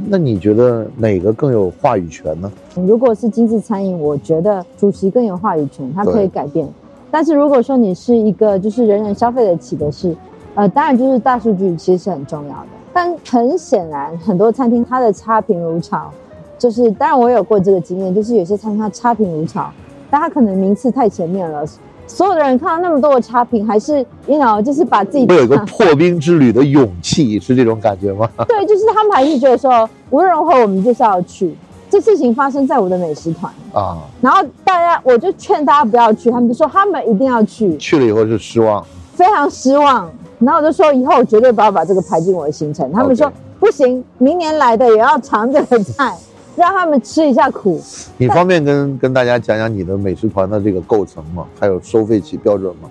[0.07, 2.51] 那你觉得哪个更有话语权呢？
[2.75, 6.67] 如果是精致餐饮，我觉得主席更有话语权，他可以改变。
[7.11, 10.15] 但是如果说你是一个就是人人消费得起的是，
[10.55, 12.67] 呃，当然就是大数据其实是很重要的。
[12.93, 16.09] 但很显然，很多餐厅它的差评如潮，
[16.57, 19.69] 就是当然我有过这个经验，就是有些餐厅它差评如潮，
[20.09, 21.63] 但它可能名次太前面了，
[22.09, 28.27] 所有的人看到那么多的差评，还是 you know 就是把自己会有一个破冰之旅的勇气，是这种感觉吗？
[28.49, 31.55] 对，就是他们还是觉得说无论如何我们就是要去。
[31.91, 40.07] 这事情发生在我的美食团，啊，然后大家我就劝大家不要去，他们就说他们一定要去，去了以后是失望，非常失望。
[40.37, 42.91] 然后我就说以后我绝对不要把这个排进我的行程。
[42.91, 46.15] 他们说不行，明年来的也要尝这个菜，
[46.59, 47.81] 让他们吃一下苦。
[48.17, 51.45] 你方便跟跟大家讲讲你的美食团的这个构成吗？
[51.59, 52.89] 还有收费起标准吗？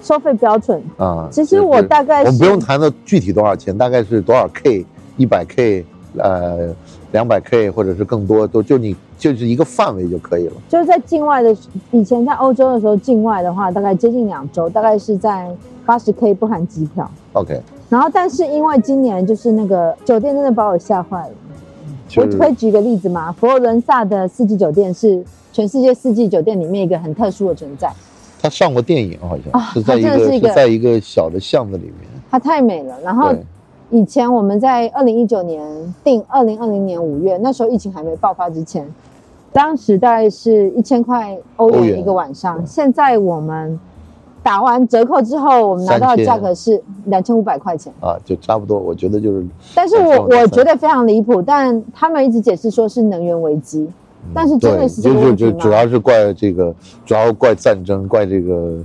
[0.00, 5.84] 收费标准，啊，其实我大概我们不用谈的具体多少钱，大概是多少 K，一百 K，
[6.16, 6.74] 呃，
[7.10, 10.52] 两百 K 或者是更多，都就你就是一个范围就可以了。
[10.68, 11.54] 就是在境外的，
[11.90, 15.50] 以前在欧洲的时候，境外的话大概接近两周，大概是在
[15.84, 17.10] 八十 K 不含机票。
[17.32, 17.60] OK，
[17.90, 21.47] 然后，但是因为今年就是那个酒店真的把我吓坏了，就是
[22.16, 23.30] 我可以举个例子吗？
[23.32, 27.92] 佛罗伦萨的四季酒店是全世界四季酒店里面一个很特殊的存在，
[28.40, 32.08] 他上过电影，好像、啊是在一个是一个个在一个小的巷子里面。
[32.30, 32.98] 它太美了。
[33.02, 33.34] 然后，
[33.90, 38.86] 以前我们在二零一九年订二零二零年五月，那时候疫情还没爆发之前，
[39.52, 42.64] 当时大概是一千块欧元一个晚上。
[42.66, 43.78] 现在我们
[44.48, 47.92] 打完折扣之后，我们拿到的价格是两千五百块钱。
[48.00, 53.86] 啊，就差不多，我觉得就是，但是我我觉得非常离谱，但他们一直解释说是能源危机，
[54.32, 55.50] 但是真对，的是这就个问题吗？
[55.50, 56.74] 是就主要是怪这个，
[57.04, 58.78] 主要怪战争，怪这个，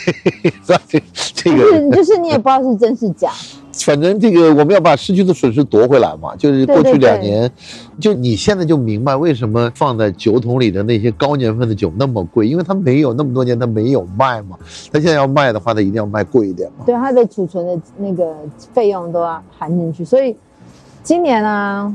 [0.66, 0.98] 怪这
[1.34, 3.30] 这就个，是就是你也不知道是真是假。
[3.80, 6.34] 反正这个我们要把失去的损失夺回来嘛。
[6.36, 7.50] 就是过去对对对两年，
[8.00, 14.56] 就你现在就明白为什么放在酒桶里的那些高年份的酒那么贵，因为它没有那么多年，它没有卖嘛。
[14.92, 16.84] 它现在要卖的话，它一定要卖贵一点嘛。
[16.86, 18.34] 对它的储存的那个
[18.72, 20.36] 费用都要含进去，所以
[21.02, 21.94] 今年呢，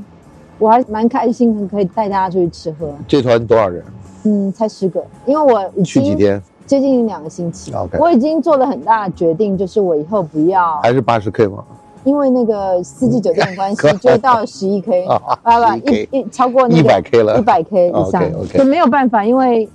[0.57, 2.93] 我还蛮开心，可以带大家出去吃喝。
[3.07, 3.83] 这团多少人？
[4.23, 6.41] 嗯，才十个，因为我去几天？
[6.69, 11.63] 接近两个星期 OK 我已经做了很大的决定，就是我以后不要还是八十 K 吗？
[12.03, 17.41] 因为那个四季酒店的关系， 就到十一 K， 啊不 11K 不一一超过那个一百 K 了一。
[17.41, 19.67] 百 K 以上就没有办法，因为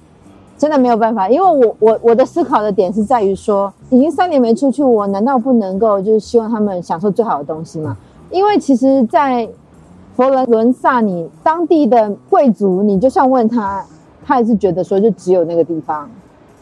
[0.56, 7.96] 真的没有办法，因为我我我的思考的点是在于说，已经三年没出去，我难道不能够就是希望他们享受最好的东西吗？
[8.30, 9.48] 因为其实，在
[10.14, 13.84] 佛罗伦萨，你当地的贵族，你就算问他，
[14.24, 16.08] 他也是觉得说就只有那个地方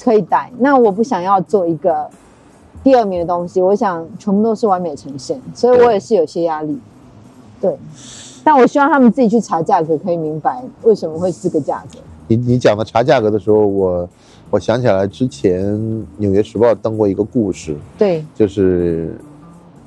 [0.03, 0.51] 可以带。
[0.59, 2.09] 那我不想要做一个
[2.83, 6.79] 第二名的东西，我想全部都是完美呈现，所以我也是有些压力。
[7.61, 7.79] 对，
[8.43, 11.99] 但我希望他们自己去查价格，可以明白为什么会是这个价格。
[12.27, 14.09] 你你讲的查价格的时候，我
[14.51, 15.65] 我想起来之前
[16.17, 19.17] 《纽约时报》登过一个故事，对，就是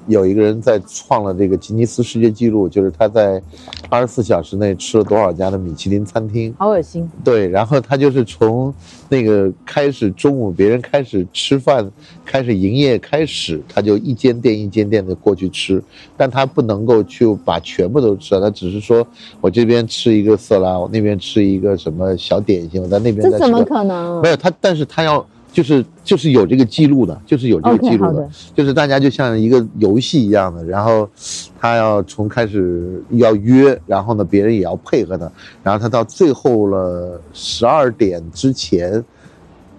[0.08, 3.42] 有一个人在创了这个吉尼斯世界纪录，就是他在
[3.90, 6.54] 二十四小时内吃了多少家的米其林餐厅。
[6.58, 7.10] 好恶心。
[7.24, 8.74] 对，然后他就是从
[9.10, 11.90] 那个开始中午别人开始吃饭，
[12.26, 15.84] 开始营业开始，他就一间店一间店的过去吃，
[16.16, 19.06] 但他不能够去把全部都吃了，他只是说
[19.42, 24.30] 我这边吃一个色拉，我那边吃一个什么小点心，我在那边这怎么可能没？
[24.30, 25.26] 有他，但是他要
[25.56, 31.10] 就是就是有这个记录的，就是有这个记录的就是大家就像一个游戏一样的，然后
[31.58, 35.32] 他要从开始要约，然后呢别人也要配合他，
[35.64, 39.02] 然后他到最后了十二点之前，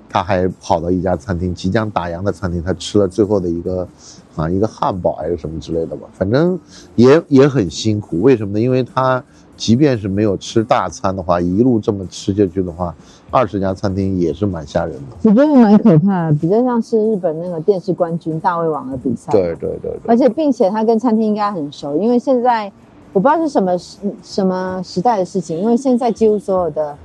[0.09, 3.87] 他还跑到一家餐厅，即将打烊的餐厅，他吃了最后的一个
[4.35, 6.59] 啊一个汉堡还是什么之类的吧，反正
[6.95, 8.23] 也也很辛苦。
[8.23, 8.61] 为什么呢？
[8.61, 9.23] 因为他
[9.57, 12.95] 即便是没有吃大餐的话，一路这么吃下去的话，
[13.31, 15.17] 二十家餐厅也是蛮吓人的。
[15.23, 19.33] 我觉得蛮可怕的，比较像是日本那个电视冠军大胃王的比赛。
[19.33, 20.01] 对对对对。
[20.07, 22.71] 而且并且他跟餐厅应该很熟，因为现在
[23.13, 26.97] 我不知道是什么时什么时代的事情，因为现在几乎所有的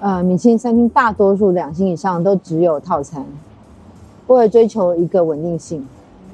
[0.00, 3.24] 呃米其林餐厅大多数两星以上都只有套餐，
[4.26, 5.86] 为了追求一个稳定性。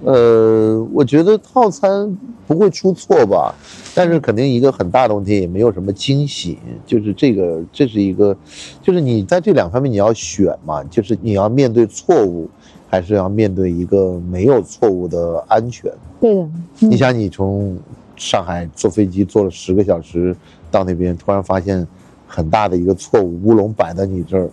[0.02, 3.54] 呃，我觉得套餐不会出错吧，
[3.94, 6.58] 但是肯定一个很大的问题，也没有什么惊喜。
[6.86, 8.34] 就是这个，这是一个，
[8.82, 12.48] 就是你在这两方面你要选嘛，就是你要面对错误，
[12.88, 15.92] 还是要面对一个没有错误的安全。
[16.18, 16.48] 对的，
[16.78, 17.78] 你想，你从
[18.16, 20.34] 上海坐飞机坐了十个小时
[20.70, 21.86] 到那边，突然发现
[22.26, 24.48] 很大的一个错误，乌龙摆在你这儿，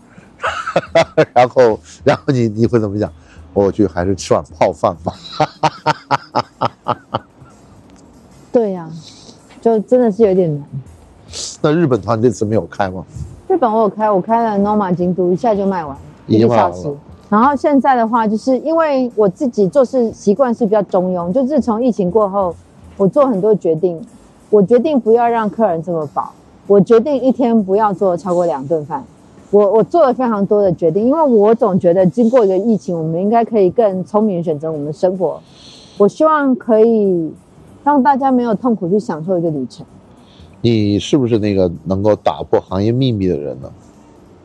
[1.33, 3.09] 然后，然后你你会怎么想？
[3.65, 5.13] 我去，还是吃碗泡饭吧。
[8.51, 8.89] 对呀、
[9.61, 10.63] 就真的是有点难。
[11.61, 13.03] 那日本团这次没有开吗？
[13.47, 15.97] 日本我有开，我开了 Noma 京都，一下就卖完，
[16.27, 16.93] 已一个小时。
[17.29, 22.55] 然后现在的话，就是因为我自己做事习惯是比较中庸，就自从疫情过后，
[22.95, 23.99] 我做很多决定，
[24.49, 26.31] 我决定不要让客人这么饱，
[26.67, 29.03] 我决定一天不要做超过两顿饭。
[29.49, 35.39] 我我做了非常多的决定，因为我总觉得经过一个疫情，我们应该可以更聪明选择我们的生活。
[35.97, 37.31] 我希望可以
[37.83, 39.85] 让大家没有痛苦去享受一个旅程，
[40.61, 43.71] 你是不是那个能够打破行业秘密的人呢？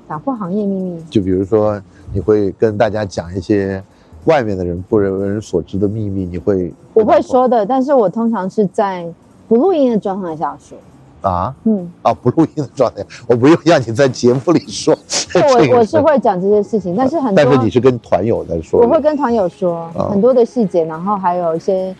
[0.06, 1.02] 打破行业秘密。
[1.10, 1.82] 就比如说，
[2.12, 3.82] 你会跟大家讲一些
[4.26, 9.12] 外面的人不为人所知的秘密，你会我会说的，但是我通常是在
[9.48, 10.78] 不录音的状态下说。
[11.22, 11.54] 啊？
[11.64, 14.94] 嗯，啊不录音的状态，我不用让你在节目里说。
[15.32, 20.08] 这个我我是会讲这些事情，但是很多但是你是跟团友在说，我会跟团友说啊。
[20.10, 21.94] 很多的细节，然后还有一些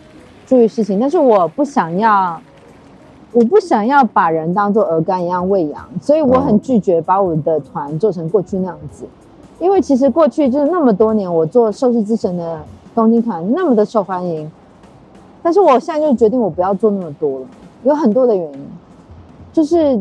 [0.45, 2.39] 注意事情，但是我不想要，
[3.31, 9.05] 我不想要把人当做鹅肝一样喂养，所以我很嗯拒绝把我的团做成过去那样子，
[9.59, 12.61] 因为其实过去就是那么多年，我做寿司之神的
[12.93, 14.51] 东京团那么的受欢迎，
[15.41, 17.47] 但是我现在就决定我不要做那么多了，
[17.83, 18.59] 有很多的原因。
[19.53, 19.97] 就是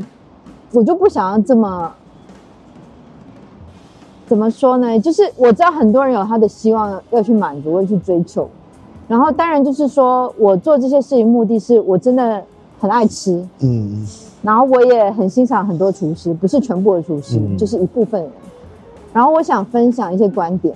[0.73, 1.93] 我就不想要这么
[4.27, 4.99] 怎么说呢？
[4.99, 8.49] 就是我知道很多人有他的希望要去满足，要去追求。
[9.07, 12.43] 然后当然就是说我做这些事情目的是我真的
[12.81, 14.07] 很爱吃，嗯
[14.41, 18.31] 然后我也很欣赏很多厨师，不是全部的厨师，嗯就是一部分人。
[19.13, 20.75] 然后我想分享一些观点，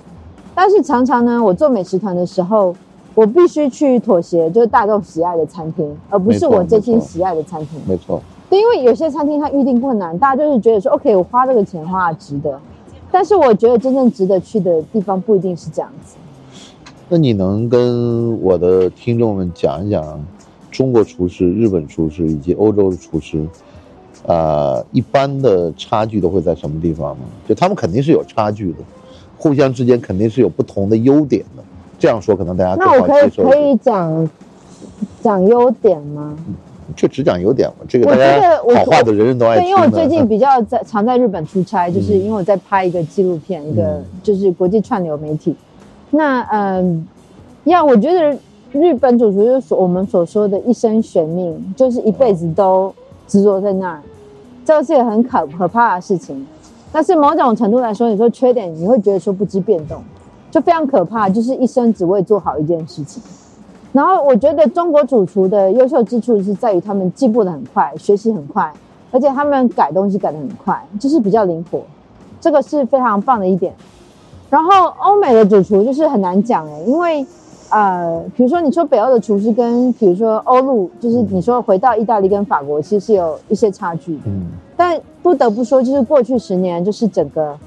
[0.53, 2.75] 但是常常呢，我做美食团的时候，
[3.15, 7.81] 我必须去妥协，就是大众喜爱的餐厅，而不是我真心喜爱的餐厅。
[7.87, 12.59] 没错，对，因为有些餐厅它预定困难，大家就是觉得说，OK，我花这个钱花了值得。
[13.11, 16.15] 但是我觉得真正值得去的地方不一定是这样子。
[17.09, 20.25] 那你能跟我的听众们讲一讲
[20.69, 23.47] 中国厨师、日本厨师以及欧洲的厨师，
[24.25, 27.23] 呃，一般的差距都会在什么地方吗？
[27.47, 28.79] 就他们肯定是有差距的，
[29.37, 31.63] 互相之间肯定是有不同的优点的。
[31.97, 33.57] 这样说可能大家更那我好可以可。
[33.57, 34.29] 以讲
[35.21, 36.37] 讲优点吗？
[36.95, 45.55] 就只讲优点嘛，这个我大家觉得我好话的人人都爱因为我最近比较在常在日本出差，就是嗯因为我在拍一个纪录片，一个嗯就是国际串流媒体。
[46.09, 47.05] 那嗯，
[47.65, 48.37] 呀，我觉得
[48.71, 52.93] 日本主厨就是所我们所说的一生悬命，就是一辈子都
[53.27, 54.01] 执着在那儿，
[54.63, 56.47] 这是一个很可可怕的事情。
[56.91, 60.01] 但是某种程度来说，你说缺点，你会觉得说不知变动，
[60.49, 63.21] 就非常可怕，就是一生只为做好一件事情。
[63.97, 68.71] 然后我觉得中国主厨的优秀之处是在于他们进步的很快，学习很快，
[69.09, 71.81] 而且他们改东西改的很快，就是比较灵活，
[72.39, 73.73] 这个是非常棒的一点。
[74.51, 77.25] 然后欧美的主厨就是很难讲哎，因为
[77.71, 84.21] 呃，比如说你说北欧的厨师跟比如说欧陆，就是你说回到意大利跟法国，其实是有一些差距的。
[84.27, 84.45] 嗯
[84.79, 87.57] 但不得不说，就是过去十年，就是整个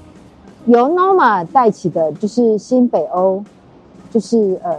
[0.67, 3.43] 由 Noma 带起的，就是新北欧，
[4.13, 4.71] 就是呃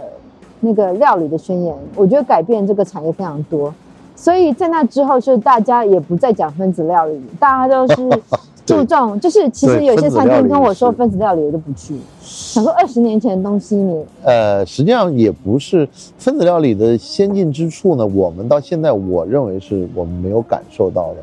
[0.64, 3.74] 那个料理的宣言，我觉得改变这个产业非常多。
[4.14, 8.22] 所以在那之后，是大家也不再讲分子料理，大家都是
[8.64, 11.96] 注重，就是其实有些餐厅跟我说分子料理，我就不去。
[12.20, 21.16] 想说二十年前的东西你，呃，实际上也不是分子料理的先进之处呢，我们到现在我认为是我们没有感受到的。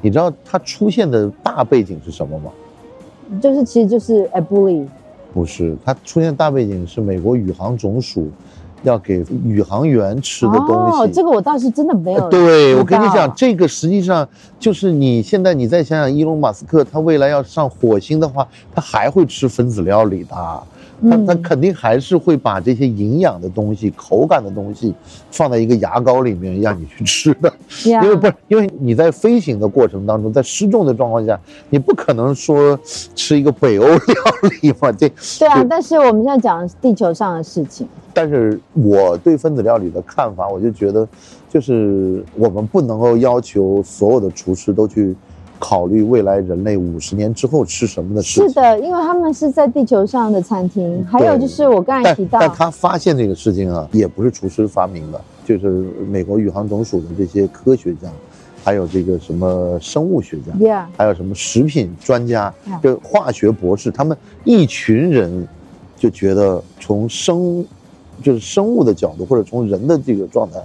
[0.00, 2.50] 你知道它出现的大背景是什么吗？
[3.42, 4.86] 就是其实就是 a b u l i
[5.34, 8.28] 不是，它出现大背景是美国宇航总署
[8.88, 11.02] 要给宇航员吃的东西。
[11.02, 14.26] 哦，这个我倒是真的没有呃对，我跟你讲，这个实际上
[14.58, 20.34] 就是你现在你再想想，伊隆马斯克他未来要上火星的话，他还会吃分子料理的，
[21.02, 24.94] 他嗯他肯定还是会把这些营养的东西、口感的东西
[25.30, 27.52] 放在一个牙膏里面让你去吃的，
[27.84, 31.38] 因为不是因为你在飞行的过程当中，在失重的状况下，
[31.70, 32.78] 你不可能说
[33.14, 33.98] 吃一个北欧料
[34.62, 37.86] 理嘛，这对啊，但是我们现在讲地球上的事情。
[38.14, 41.06] 但是我对分子料理的看法，我就觉得，
[41.50, 45.14] 就是我们不能够要求所有的厨师都去
[45.58, 48.48] 考虑未来人类五十年之后吃什么的事情。
[48.48, 55.68] 是的，因为他们是在地球上的餐厅，还有就是我刚才提到，但他发现这个事情啊，也不是厨师发明的，就是
[56.08, 58.08] 美国宇航总署的这些科学家，
[58.62, 65.46] 还有这个什么生物学家，Yeah，还有什么食品专家嗯，就化学博士，他们一群人
[65.96, 67.64] 就觉得从生
[68.22, 70.60] 就是生物的角度，或者从人的这个状态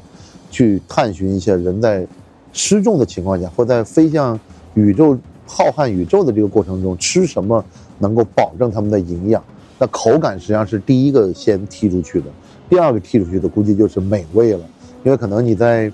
[0.49, 2.05] 去探寻一下人在
[2.51, 4.37] 失重的情况下，或在飞向
[4.73, 7.63] 宇宙浩瀚宇宙的这个过程中吃什么
[7.99, 9.43] 能够保证他们的营养。
[9.77, 12.27] 那口感实际上是第一个先踢出去的，
[12.69, 14.59] 第二个踢出去的估计就是美味了，
[15.03, 15.91] 因为可能你在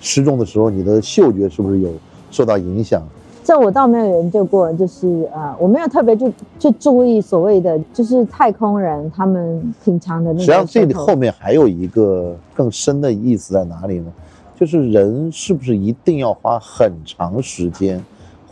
[0.00, 1.92] 失重的时候，你的嗅觉是不是有
[2.30, 3.02] 受到影响？
[3.42, 14.10] 这我倒没有研究过，就是呃，我没有特别去去注意所谓的就是太空人他们品尝的那个实际上，这里后面还有一个更深的意思在哪里呢？
[14.56, 18.02] 就是人是不是一定要花很长时间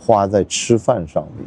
[0.05, 1.45] 花在吃饭上面？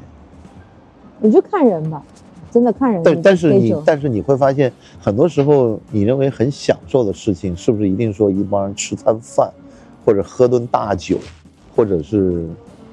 [1.20, 2.02] 你就看人吧，
[2.50, 9.50] 真的看人但但是你但是你会发现，很多时候你认为很享受的事情，是不是一定说一帮人吃餐饭，
[10.04, 11.18] 或者喝顿大酒，
[11.74, 12.46] 或者是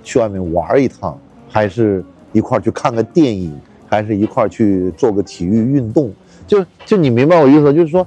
[0.04, 1.18] 去外面玩一趟，
[1.50, 3.58] 还是一块儿去看个电影，
[3.88, 6.12] 还是一块儿去做个体育运动？
[6.46, 7.72] 就就你明白我意思吗？
[7.72, 8.06] 就是说，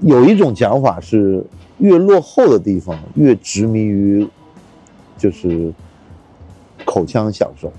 [0.00, 1.44] 有一种讲法是，
[1.78, 4.28] 越落后的地方越执迷于，
[5.16, 5.72] 就是
[6.92, 7.72] 口腔享受。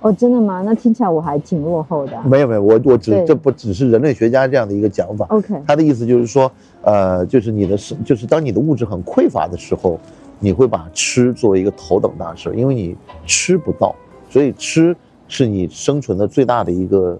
[0.00, 0.62] 哦，真的吗？
[0.64, 6.50] 那听起来我还挺落后的啊、没有没有，我我只这不只是人类学家这样的一个讲法，OK，他的意思就是说，
[6.82, 9.98] 呃，就是你的是就是当你的物质很匮乏的时候，
[10.38, 13.94] 你会把吃作为一个头等大事，因为你吃不到，
[14.30, 14.94] 所以吃
[15.26, 17.18] 是你生存的最大的一个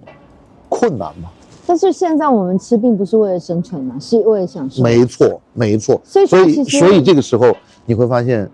[0.69, 1.31] 困难嘛。
[1.67, 4.85] 但是现在我们吃并不是为了生存嘛，是为了享受。
[4.85, 6.01] 没错，没错。
[6.05, 7.55] 所以所以所以这个时候
[7.85, 8.49] 你会发现，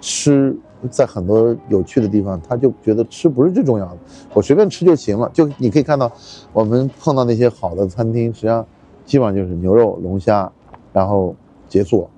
[0.00, 0.54] 吃
[0.90, 3.96] 在很多有趣的地方，他就觉得吃不是最重要的，
[4.34, 5.30] 我随便吃就行了。
[5.32, 6.10] 就你可以看到，
[6.52, 8.64] 我们碰到那些好的餐厅，实际上
[9.04, 10.50] 基本上就是牛肉、龙虾，
[10.92, 11.34] 然后
[11.68, 12.08] 结束了。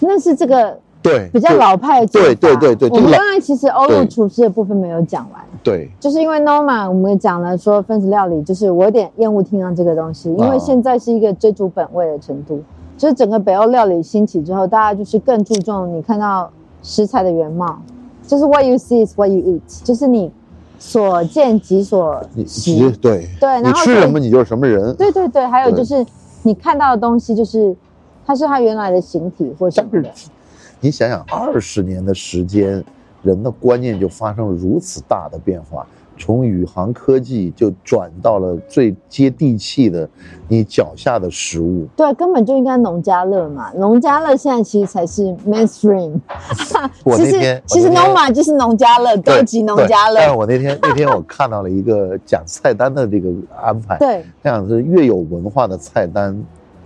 [0.00, 2.04] 那是这个对，比较老派。
[2.06, 5.40] 对对对对我们刚才其实欧陆厨师的部分没有讲完。
[5.62, 12.62] 对就是因为 Norma，我们也讲了说分子料理，就是我有点厌恶听到这个东西，因为啊现在是一个追逐本味的程度，
[12.98, 16.50] 就是整个北欧料理兴起之后，大家就是更注重你看到
[16.82, 17.80] 食材的原貌，
[18.26, 20.30] 就是 what you see is what you eat，就是你
[20.78, 22.90] 所见即所你食其。
[22.96, 24.94] 对你对然后所以吃什么你就是什么人。
[24.96, 26.04] 对对对，还有就是
[26.42, 27.74] 你看到的东西，就是
[28.26, 30.10] 它是它原来的形体或什么的。
[30.80, 32.84] 你想想，二十年的时间，
[33.22, 35.86] 人的观念就发生了如此大的变化，
[36.16, 40.08] 从宇航科技就转到了最接地气的
[40.48, 41.86] 你脚下的食物。
[41.96, 46.12] 对，根本就应该农家乐嘛，农家乐现在其实才是 mainstream。
[47.04, 50.34] 我其实那天其实 Noma 就是农家乐，高级农家乐但是。
[50.34, 56.36] 我那天 那天我看到了一个讲菜单的这个安排，对，这样是越有文化的菜单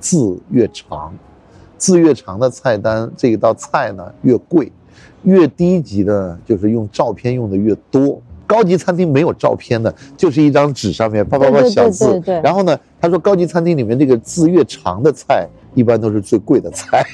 [0.01, 1.13] 字越长，
[1.77, 4.71] 字越长的菜单，这一道菜呢越贵，
[5.23, 8.21] 越低级的就是用照片用的越多。
[8.49, 12.41] 高级餐厅没有照片的，就是一张纸上面啪啪啪对对对小字对对。
[12.43, 17.05] 然后呢，他说高级餐厅里面这个字越长的菜，一般都是最贵的菜。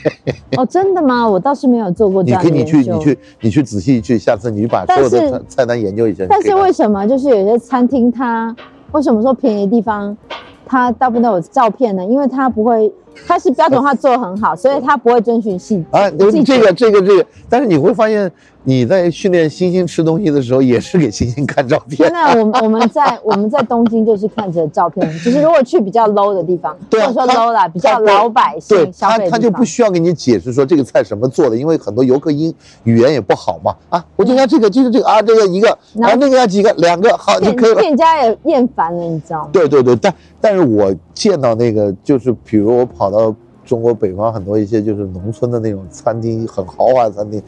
[0.56, 1.28] 哦，真的吗？
[1.28, 2.52] 我倒是没有做过这你可以。
[2.52, 6.24] 你去，你去，你去仔细去，下次你把所有的菜菜单研究一下。
[6.28, 8.54] 但是为什么就是有些餐厅它
[8.92, 10.16] 为什么说便宜的地方，
[10.64, 12.04] 它大部分都有照片呢？
[12.04, 12.92] 因为它不会，
[13.26, 16.26] 它是标准化做得很好，所以它不会遵循细啊，这
[16.60, 18.30] 个这个这个，但是你会发现
[18.64, 22.10] 你在训练猩猩吃东西的时候，也是给猩猩看照片现。
[22.10, 32.54] 在我们我们在我们在东京就是看着照片， 就是如果去比较 low 的地方，或者说 low 啦，比较老百姓消他，就不需要给你解释说这个菜什么做的，因为很多游客英
[32.84, 33.74] 语言也不好嘛。
[33.90, 37.80] 啊，我就要这个，就是这个啊，这个一个，然后然后那个要几个，两个，好就可以了。
[37.80, 39.50] 店家也厌烦了，你知道吗？
[39.52, 43.34] 对对对，但但是我见到那个，就是比如我跑跑到
[43.66, 47.42] 中国北方很多一些就是农村的那种餐厅，很豪华的餐厅，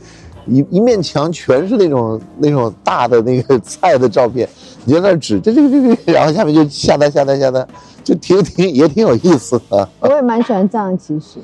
[0.45, 4.47] 一一面墙全是那种那种大的那个菜的照片，
[4.85, 7.67] 你在那指这这个这个，然后下面就下单下单下单，
[8.05, 9.89] 就挺挺也挺有意思的。
[10.01, 11.39] 我也蛮喜欢这样，其实，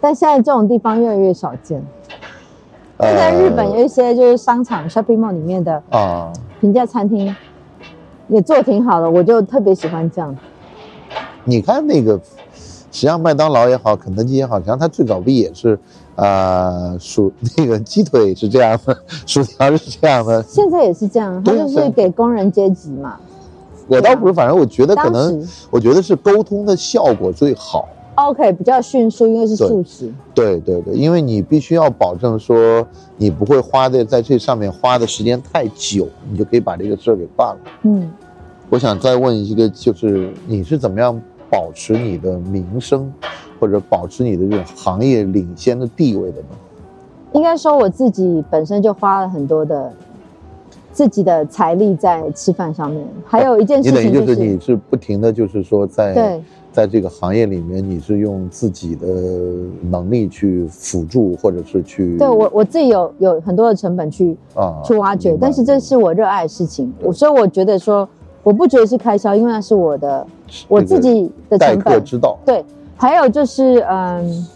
[0.00, 1.84] 但现在这种地方越来越少见。
[3.00, 7.36] 现在日本有一些就是商场 shopping mall 里面的啊，平价餐厅，
[8.28, 10.34] 也做挺好的，我就特别喜欢这样。
[11.44, 12.20] 你看那个，
[12.92, 15.76] 实际上麦当劳也好，肯德基也好，实际上它最早不也是，
[16.14, 20.40] 啊，薯那个鸡腿是这样的，薯条是这样的。
[20.44, 23.16] 现在也是这样，它就是给工人阶级嘛。
[23.88, 27.88] 我倒不是，反正我觉得可能，我觉得是沟通的效果最好。
[28.14, 30.12] OK 比较迅速，因为是对素食。
[30.34, 32.86] 对对对，因为你必须要保证说
[33.16, 37.56] 你不会花的在这上面花的时间太久，你就可以把这个事儿给办了。
[37.84, 38.12] 嗯，
[38.68, 41.18] 我想再问一个，就是你是怎么样
[41.52, 43.12] 保持你的名声，
[43.60, 46.48] 或者保持你的这种行业领先的地位的呢？
[47.34, 49.92] 应该说我自己本身就花了很多的
[50.92, 56.42] 自己的财力在吃饭上面，还有一件你等于事情就是你是不停的就是说在对
[56.72, 59.06] 在这个行业里面，你是用自己的
[59.90, 68.08] 能力去辅助，或者是去对我我自己有有很多的成本去啊去挖掘，但是这是我热爱的事情，我所以我觉得说
[68.42, 70.26] 我不觉得是开销，因为那是我的
[70.68, 71.94] 我自己的成本。
[71.94, 72.36] 客之道。
[72.44, 72.64] 对，
[72.96, 74.46] 还有就是嗯，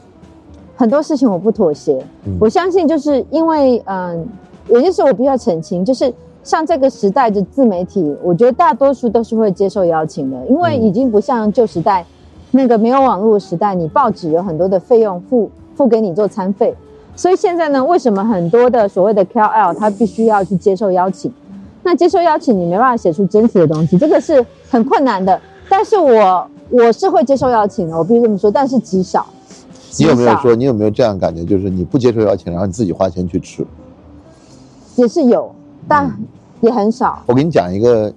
[0.76, 4.26] 很多事情我不妥协，嗯我相信就是因为嗯，
[4.68, 6.12] 有些事我必须要澄清，就是
[6.42, 12.04] 像这个时代的自媒体，我觉得大多数都是会接受邀请的，因为嗯已经不像旧时代
[12.50, 16.74] 那个没有网络的时代，你报纸有很多的费用付付给你做餐费，
[17.14, 21.32] 所以现在呢，为什么很多的所谓的 KOL 他必须要去接受邀请？
[21.86, 25.40] 那接受邀请，你没办法写出真实的东西，这个是很困难的。
[25.68, 29.24] 但是我我是会接受邀请的，我必须这么说，但是极少。
[29.96, 33.64] 你有没有说，你有没有这样感觉，就是你不接受邀请，然后你自己花钱去吃？
[34.96, 35.54] 也是有，
[35.86, 36.12] 但
[36.60, 37.22] 也很少。
[37.26, 38.12] 我给你讲一个，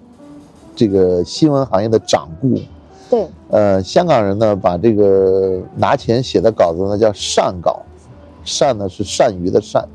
[0.76, 2.59] 这个新闻行业的掌故。
[3.07, 7.84] 对，呃，香港人呢，把这个拿钱写的稿子呢叫善稿，
[8.43, 9.86] 善呢是善于的鳝。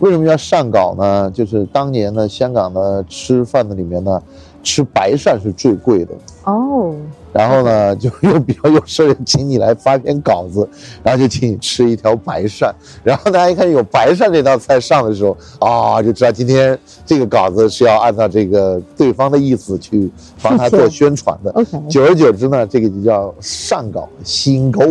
[0.00, 1.30] 为什么叫善稿呢？
[1.30, 4.22] 就是当年呢，香港的吃饭的里面呢，
[4.62, 6.12] 吃白鳝是最贵的。
[6.44, 6.94] 哦，
[7.32, 10.68] 然后呢， 就又比较有事儿，请你来发篇稿子，
[11.02, 12.70] 然后就请你吃一条白鳝。
[13.02, 20.10] 然后大家一看有白鳝这道菜上的时候，啊、就知道今天这个稿子是要按照这个对方的意思去
[20.42, 21.50] 帮他做宣传的。
[21.54, 24.82] OK 久而久之呢，这个就叫上稿新钩，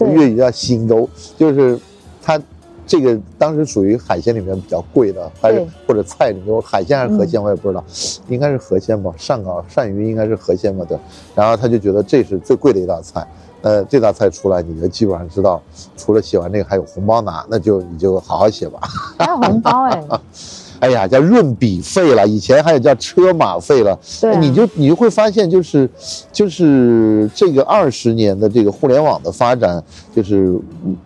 [0.00, 1.78] 粤语叫新钩，就是
[2.22, 2.40] 他
[2.88, 7.84] 这个当时属于海鲜里面比较贵的，还是或者菜里面海鲜还是河鲜，我也不知道，
[8.28, 10.98] 应该是河鲜吧，鳝港鳝鱼应该是河鲜吧，对。
[11.34, 13.28] 然后他就觉得这是最贵的一道菜，
[13.60, 15.62] 呃，这道菜出来，你就基本上知道，
[15.96, 18.80] 除了写完这个还有红包拿，那就你就好好写吧。
[19.18, 20.02] 还有红包哎、
[20.80, 25.88] 哎呀，叫润笔费了，以前还有叫车马费了，对啊你就你就会发现，就是
[26.32, 29.82] 就是这个二十年的这个互联网的发展，
[30.14, 30.56] 就是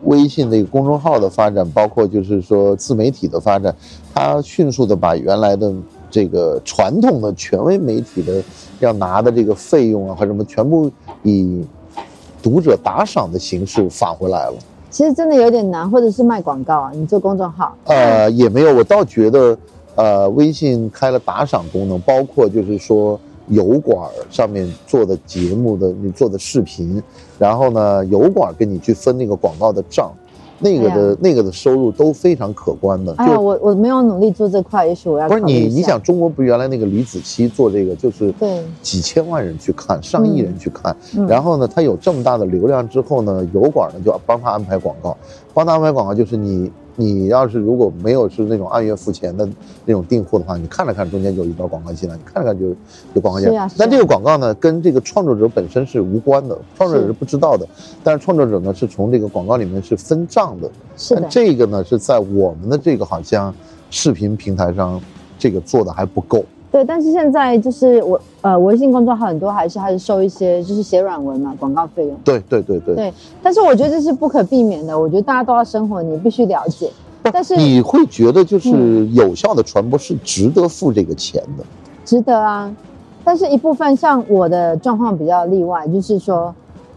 [0.05, 3.75] 微信这个公众号的发展，包括就是说自媒体的发展，
[4.14, 5.73] 它迅速的把原来的
[6.11, 8.43] 这个传统的权威媒体的
[8.81, 10.91] 要拿的这个费用啊和什么，全部
[11.23, 11.64] 以
[12.43, 14.55] 读者打赏的形式返回来了。
[14.93, 19.57] 其实真的有点难，或者是卖广告啊，你做公众号，呃，也没有，我倒觉得，
[19.95, 23.18] 呃，微信开了打赏功能，包括就是说
[23.49, 27.03] 油管上面做的节目的你做的视频，
[27.38, 30.12] 然后呢，油管跟你去分那个广告的账，
[30.62, 33.12] 那个的、那个的收入都非常可观的。
[33.18, 45.16] 哎呀，就我我没有努力做这块，也许我要不是你，你想中国不原来那个李子柒做这个，就是对几千万人去看，上亿人去看，嗯然后呢，他有这么大的流量之后呢，油管呢就要帮他安排广告，
[45.52, 49.49] 帮他安排广告就是你你要是如果没有是那种按月付钱的
[49.84, 52.66] 那种订货的话，你看着看中间就有一段广告进来，你看着看就
[53.14, 57.66] 有广告进来，啊啊但这个广告呢跟这个创作者本身是无关的，创作者是是不知道的，
[58.03, 61.20] 但是创作者呢是从这个广告里面是分账的，是的。
[61.22, 63.55] 但，这个呢是在我们的这个好像
[63.90, 65.01] 视频平台上，
[65.38, 66.45] 这个做的还不够。
[66.73, 76.91] 对，但是现在就是我呃微信公众号很多还是还是收一些就是写软文嘛广告费用，对对对对，对，但是我觉得这是不可避免的，我觉得大家都要生活，你必须了解，
[77.31, 81.64] 但是你会觉得就是嗯有效的传播是值得付这个钱的。
[82.05, 82.75] 值得啊。
[83.25, 86.53] 但是一部分像我的状况比较例外，就是说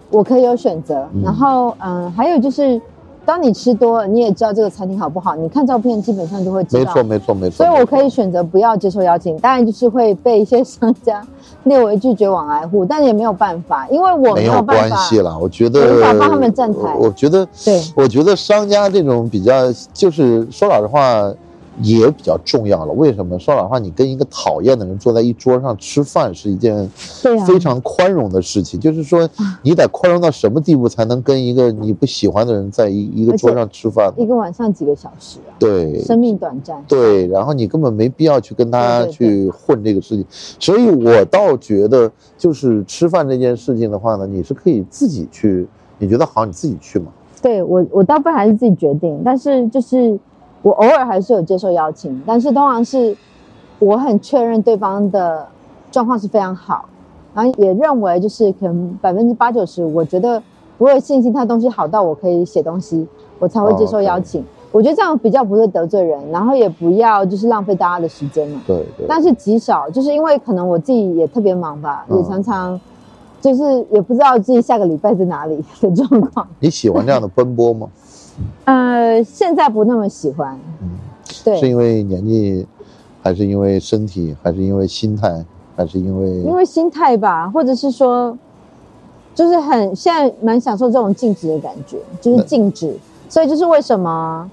[0.10, 2.82] 我可以有选择，嗯然后嗯、还有就是
[3.26, 6.84] 当你吃多了，你也知道这个餐厅好不好，你看照片基本上就会知道。
[6.84, 7.56] 没错，没错，没错。
[7.58, 11.26] 所以我可以选择不要接受邀请，当然就是会被一些商家
[11.64, 14.96] 列为拒绝往来户，但也没有办法，因为我没有有办法。
[14.96, 15.36] 关系啦。
[15.38, 21.24] 我觉得我无法帮他们站台我我觉得，对我觉得商家这种比较，就是说老实话，
[21.82, 22.94] 也比较重要了。
[22.94, 23.38] 为什么？
[23.38, 28.80] 说老实话，你跟一个讨厌的人坐在一桌上吃饭是一件非常宽容的事情。
[28.80, 29.30] 就是说，
[29.62, 34.14] 你得宽容到什么地步，才能跟一个你不喜欢的人在一一个桌上吃饭？
[34.18, 36.84] 一个晚上几个小时啊，对，生命短暂。
[36.88, 40.26] 对，然后你根本没必要去跟他去混这个事情，
[40.60, 45.68] 所以我倒觉得，就是吃饭这件事情的话呢，你是可以自己去，
[45.98, 47.08] 你觉得好你自己去嘛。
[47.42, 50.18] 对我，我倒不还是自己决定，但是就是
[50.66, 53.16] 我偶尔还是有接受邀请，但是通常是
[53.78, 55.47] 我很确认对方的
[55.91, 56.86] 状况是非常好，
[57.36, 60.41] 然后也认为就是可能百分之八九十，我觉得
[60.80, 63.07] 我有信心他东西好到我可以写东西，
[63.38, 64.43] 我才会接受邀请。
[64.72, 68.59] 我觉得这样比较不会得罪人，然后也不要就是浪费大家的时间嘛。
[68.66, 69.05] 对对。
[69.07, 72.82] 但是极少，就是因为可能我自己也特别忙吧，嗯也常常
[73.39, 76.47] 就是也不知道自己下个礼拜在哪里的状况。
[76.59, 77.88] 你喜欢这样的奔波吗？
[78.66, 80.90] 呃，现在不那么喜欢，嗯，
[81.44, 81.60] 对。
[81.60, 82.66] 是，因为年纪，
[83.22, 85.44] 还是因为身体，还是因为心态，
[85.76, 88.38] 还是因为因为心态吧，或者是说，
[89.34, 92.96] 就是很现在蛮享受这种静止的感觉，就是静止，
[93.30, 94.50] 所以就是为什么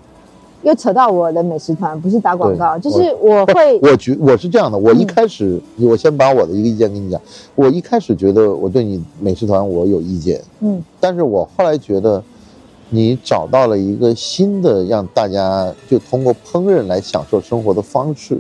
[0.63, 7.21] 又扯到我的美食团，不是打广告，就是我会，我觉我是这样的，我一嗯开始，我先把我的一个意见跟你讲，
[7.57, 12.23] 我一开始觉得我对你美食团我有意见，嗯，但是我后来觉得，
[12.95, 18.39] 你找到了一个新的让大家就通过烹饪来享受生活的方式，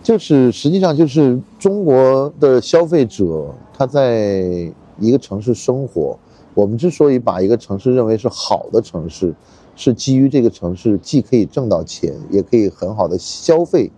[0.00, 6.16] 就是实际上就是中国的消费者他在一个城市生活，
[6.54, 9.34] 我们之所以把一个城市认为是好的城市，
[9.74, 13.90] 是基于这个城市既可以挣到钱，也可以很好的消费。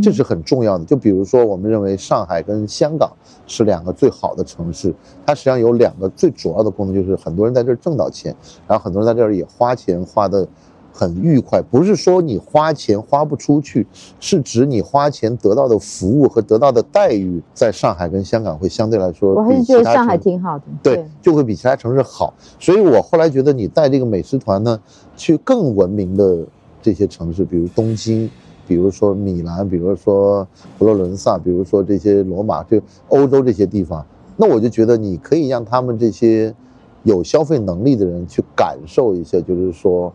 [0.00, 0.84] 这是很重要的。
[0.84, 3.10] 就比如说，我们认为上海跟香港
[3.44, 4.94] 是两个最好的城市，
[5.26, 8.34] 它实际上有两个最主要的功能，就是很多人在这儿挣到钱，
[8.68, 10.46] 然后很多人在这儿也花钱花的
[10.92, 11.60] 很愉快。
[11.60, 13.84] 不是说你花钱花不出去，
[14.20, 22.32] 是指你花钱得到的服务和得到的待遇，在上海跟香港会相对来说我还是比觉得上海挺好的，对，就会比其他城市好。
[22.60, 24.80] 所以我后来觉得你带这个美食团呢，
[25.16, 26.38] 去更文明的
[26.82, 28.28] 这些城市，比如东京，
[28.66, 30.46] 比如说米兰，比如说
[30.78, 34.04] 佛罗伦萨，比如说这些罗马，就欧洲这些地方，
[34.36, 36.54] 那我就觉得你可以让他们这些
[37.02, 40.12] 有消费能力的人去感受一下，就是说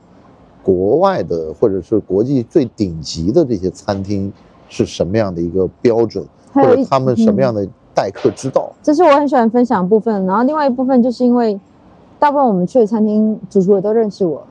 [0.62, 4.32] 国外的或者是国际最顶级的这些餐厅
[4.68, 8.72] 是什么样的一个标准，或者他们什么嗯样的待客之道。
[8.84, 10.26] 这是我很喜欢分享的部分。
[10.26, 11.60] 然后另外一部分就是因为
[12.20, 14.46] 大部分我们去的餐厅主厨也都认识我，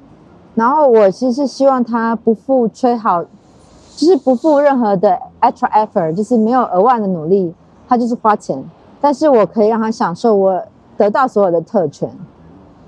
[0.59, 7.55] 然后我其实是希望他不付吹好，就是不付任何的 extra effort，就是没有额外的努力，
[7.87, 8.61] 他就是花钱，
[9.01, 10.61] 但是我可以让他享受我
[10.97, 12.11] 得到所有的特权，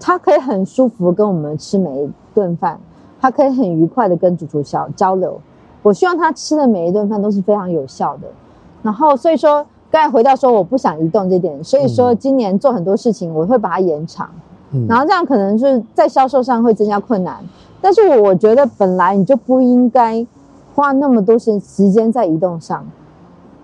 [0.01, 2.81] 他可以很舒服跟我们吃每一顿饭，
[3.21, 5.41] 他可以很愉快的跟主厨交交流。
[5.85, 8.27] 我希望他吃的每一顿饭都是非常有效的。
[8.83, 14.29] 然后所以说，刚才回到说我不想移动这点，所以说今年做很多事情我会把它延长。
[14.35, 14.41] 嗯
[14.89, 17.37] 然后这样可能就是在销售上会增加困难，
[17.81, 20.27] 但是我我觉得本来你就不应该
[20.75, 22.85] 花那么多时时间在移动上，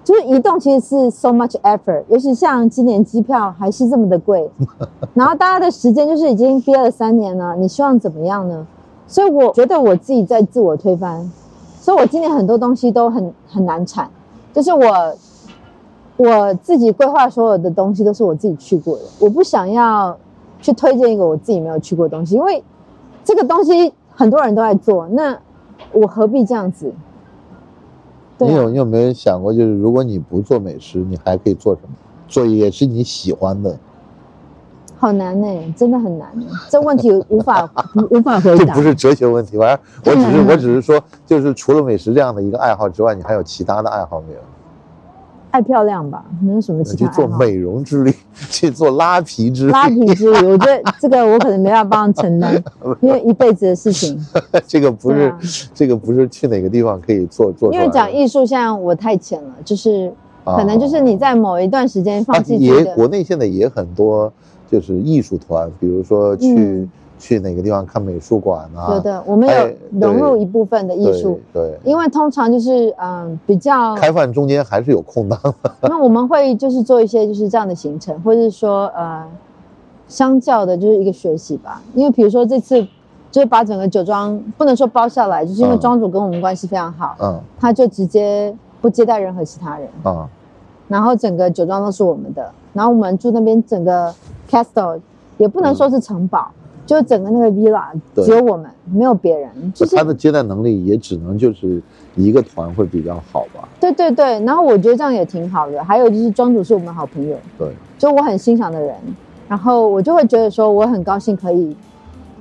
[0.02, 4.50] 就是移动其实是 so much effort，尤其像今年机票还是这么的贵，
[5.14, 8.66] 然后大家的时间就是已经憋了三年了，你希望怎么样呢？
[9.06, 11.30] 所以我觉得我自己在自我推翻，
[11.80, 14.10] 所以我今年很多东西都很很难产，
[14.52, 15.14] 就是我
[16.16, 20.16] 我自己规划所有的东西都是我自己去过的，我不想要
[20.66, 22.60] 去推荐一个我自己没有去过的东西，因为
[23.22, 25.38] 这个东西很多人都在做，那
[25.92, 26.92] 我何必这样子？
[28.36, 31.90] 对啊你有你有没有想过，就是如果你不做美食，你还可以做什么？
[32.26, 33.78] 做也是你喜欢的，
[34.98, 36.28] 好难呢、真的很难、
[36.68, 38.64] 这问题无法无 无法回答。
[38.64, 44.40] 这不是哲学问题，反正我只是嗯我只是说，就是除了美食这样的一个爱好之外，你还有其他的爱好没有？
[45.56, 47.16] 爱漂亮吧，没有什么其去他去。
[47.16, 48.12] 做美容之旅，
[48.50, 52.62] 去做拉皮之旅，拉皮之旅，我觉得这个我可能没办法帮他承担，
[53.00, 54.18] 因为一辈子的事情。
[54.68, 55.38] 这个不是、啊
[55.72, 57.88] 这个不是去哪个地方可以做做因为。
[57.88, 60.12] 讲艺术，现在我太浅了，就是
[60.44, 62.56] 可能就是你在某一段时间啊放弃。
[62.56, 64.30] 也国内现在也很多
[64.70, 75.72] 就是艺术团，比如说去、嗯去哪个地方看美术馆啊，对的，我们有哎融入一部分的艺术，对对，因为通常就是嗯比较，开饭中间还是有空档的。
[75.88, 79.26] 那我们会就是做一些就是这样的行程，或者是说呃
[80.08, 81.80] 相较的就是一个学习吧。
[81.94, 82.86] 因为比如说这次
[83.30, 87.40] 就是把整个酒庄不能说包下来，就是因为嗯庄主跟我们关系非常好，嗯。
[87.58, 90.28] 他就直接不接待任何其他人，啊
[90.88, 94.14] 然后整个酒庄都是我们的，然后我们住那边整个
[94.48, 95.00] castle
[95.36, 96.48] 也不能说是城堡，
[96.86, 97.82] 就整个那个 villa
[98.14, 101.82] 只有我们，没有别人，就是他的接待能力也只能就是
[102.14, 103.68] 一个团会比较好吧？
[103.80, 105.82] 对对对，然后我觉得这样也挺好的。
[105.84, 107.68] 还有就是庄主是我们好朋友，对，
[107.98, 108.94] 就我很欣赏的人，
[109.48, 111.76] 然后我就会觉得说我很高兴可以，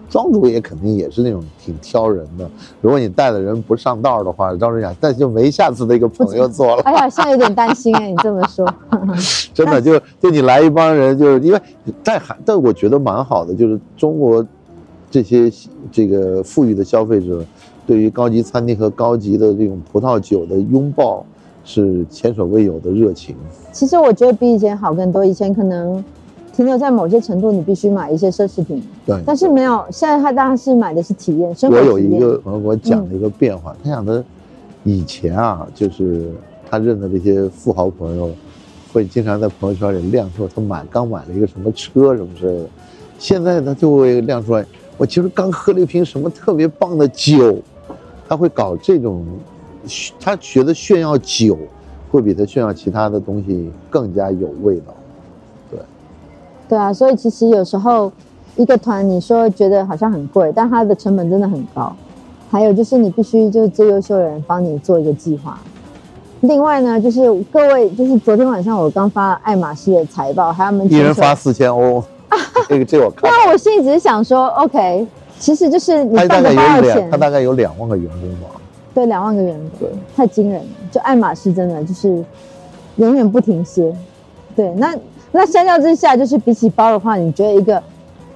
[0.09, 2.49] 庄主也肯定也是那种挺挑人的。
[2.81, 6.81] 如果你带的人不上道的话，庄主想但就没下次的一个朋友做了。
[6.83, 8.67] 哎呀，现在有点担心哎，你这么说，
[9.53, 11.61] 真的就就你来一帮人，就是因为
[12.03, 14.45] 但还但我觉得蛮好的，就是中国
[15.09, 15.51] 这些
[15.91, 17.43] 这个富裕的消费者
[17.87, 21.25] 对于高级餐厅和高级的这种葡萄酒的拥抱
[21.63, 23.35] 是前所未有的热情。
[23.71, 25.25] 其实我觉得比以前好更多。
[25.25, 26.03] 以前可能
[26.55, 31.83] 停留在某些程度，你必须买一些奢侈品，对，但是没有，现在他当然是买的是体验，生活我。
[31.83, 34.23] 有一个朋友给我讲了一个变化，他讲的
[34.83, 36.31] 以前啊，就是
[36.69, 38.31] 他认的这些富豪朋友，
[38.93, 42.65] 会经常在朋友圈里亮出他买刚买了一个什么车什么之类的，
[43.19, 44.65] 现在他就会亮出来，
[44.97, 47.57] 我其实刚喝了一瓶什么特别棒的酒，
[48.29, 49.25] 他会搞这种，
[50.21, 51.57] 他觉得炫耀酒
[52.09, 54.95] 会比他炫耀其他的东西更加有味道。
[56.67, 58.11] 对啊，所以其实有时候
[58.55, 61.95] 一个团，你说觉得好像很贵，但它的成本真的很高。
[62.51, 65.59] 还有就是你必须就是最优秀的人帮你做一个计划。
[66.41, 72.03] 另外呢，就是各位，就是昨天晚上我刚发爱马仕的财报，还有他们一人发四千欧，
[72.69, 73.37] 这个这我看了。
[73.45, 75.05] 那我心里只是想说 $，OK，
[75.39, 78.47] 其实就是你他大概有两，他，大概有两万个员工吧。
[78.93, 80.67] 对，两万个员工对，太惊人了。
[80.91, 82.23] 就爱马仕真的就是
[82.97, 83.93] 永远不停歇。
[84.55, 84.95] 对，那
[85.35, 87.83] 那相较之下，就是比起包的话，你觉得一个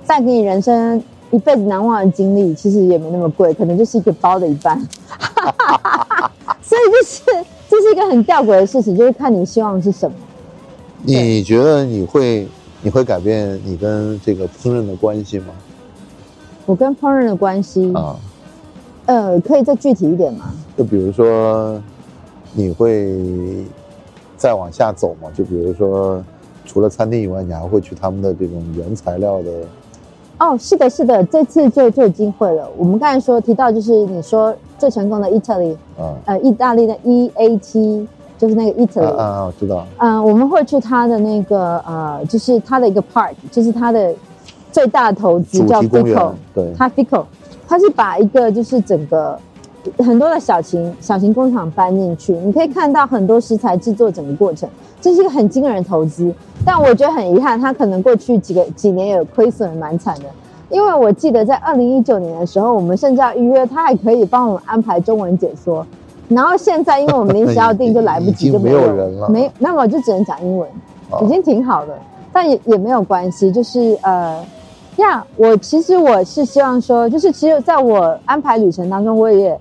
[0.05, 4.77] 带给你人生一辈子难忘的经历，其实也没那么贵，可能就是一个包的一半。
[6.61, 7.21] 所以就是
[7.69, 10.15] 这是一个很吊诡的事情，就是看你希望是什么。
[11.03, 12.45] 你觉得你会
[12.81, 15.53] 你会改变你跟这个烹饪的关系吗？
[16.65, 18.17] 我跟烹饪的关系，啊，
[19.05, 20.51] 呃，可以再具体一点吗？
[20.77, 21.81] 就比如说，
[22.53, 23.65] 你会
[24.35, 25.29] 再往下走吗？
[25.33, 26.21] 就比如说，
[26.69, 29.49] 除了餐厅以外，你还会去他们的这种原材料的
[30.37, 32.69] 哦，是的，是的，这次就就已经会了。
[32.77, 38.07] 我们刚才说提到，就是你说最成功的 Italy，啊呃，意大利的 E A T，
[38.37, 39.45] 就是那个啊 Italy，啊啊！
[39.45, 44.13] 我知道，嗯、我们会去他的那个呃，就是他的一个 park，就是他的
[44.71, 47.25] 最大的投资叫 Fico，对，它 Fico，
[47.67, 49.37] 它是把一个就是整个
[49.97, 54.67] 很多的小型小型工厂搬进去，你可以看到很多食材制作整个过程，
[54.99, 56.33] 这是一个很惊人的投资。
[56.65, 60.25] 但我觉得很遗憾，它可能过去几个几年有亏损，蛮惨的。
[60.69, 65.85] 因为我记得在二零一九年的时候，我们甚至要预约，他还可以帮我们安排中文解说。
[66.27, 70.69] 然后现在因为我们临时要订，就来不及，就没有人了没，那么就只能讲英文，
[71.09, 71.97] 哦已经挺好的，
[72.31, 74.43] 但也也没有关系，就是呃。
[74.97, 79.57] 呀我其实我是希望说，就是其实在我安排旅程当中，我也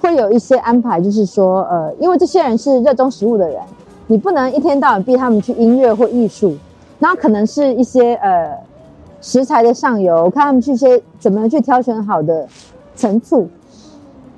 [0.00, 3.60] 会有一些安排，就是说，呃，因为这些人是热衷食物的人，
[4.06, 6.56] 你不能一天到晚逼他们去音乐或艺术，
[6.98, 8.56] 然后可能是一些呃
[9.20, 12.46] 食材的上游，看他们去一些怎么去挑选好的
[12.94, 13.46] 层次。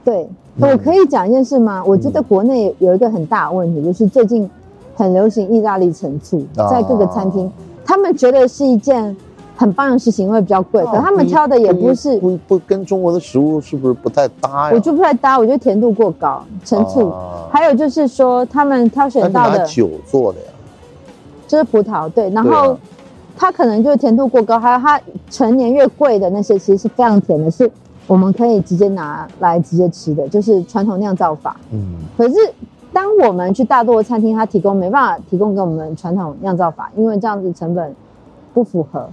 [0.02, 1.82] 对，嗯我可以讲一件事吗？
[1.86, 4.48] 我觉得国内有一个很大的问题，就是最近
[4.94, 7.50] 很流行意大利层次，啊在各个餐厅，
[7.84, 9.14] 他们觉得是一件
[9.60, 12.18] 很棒的事情，因为比较贵，可他们挑的也不是。
[12.18, 14.70] 不不跟中国的食物是不是不太搭呀？
[14.72, 17.02] 我就不太搭，我觉得甜度过高，层次。
[17.04, 20.46] 啊还有就是说，他们挑选到的拿酒做的呀。
[21.46, 22.78] 就是葡萄，对，然后啊
[23.36, 24.98] 它可能就是甜度过高，还有它
[25.28, 27.70] 成年越贵的那些，其实是非常甜的，是
[28.06, 31.54] 我们可以直接拿来直接吃的，就是传统酿造法。
[31.70, 32.34] 嗯，可是
[32.94, 37.94] 当我们去大多的餐厅，它提供没办法提供给我们传统酿造法，因为这样子成本
[38.54, 39.06] 不符合。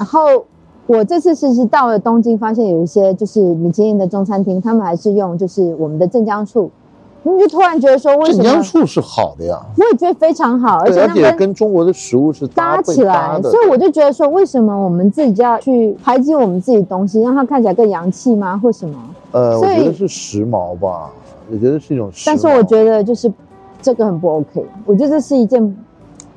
[0.00, 0.42] 然后
[0.86, 6.70] 我这次是是到了东京，发现有一些就是米其林的中餐厅，他们还是用就是我们的镇江醋，
[7.22, 8.52] 你就突然觉得说为什镇么？
[8.54, 18.58] 江醋是好的呀，我也觉得非常好，而且且那跟跟中国的食物是搭起来，所以我就觉得说，为什么我们自己就要去排挤我们自己的东西，让它看起来更洋气吗？
[18.58, 18.96] 或什么？
[19.32, 21.10] 呃，我觉得是时髦吧，
[21.52, 22.22] 我觉得是一种时髦。
[22.24, 23.30] 但是我觉得就是
[23.82, 25.76] 这个很不 OK，我觉得这是一件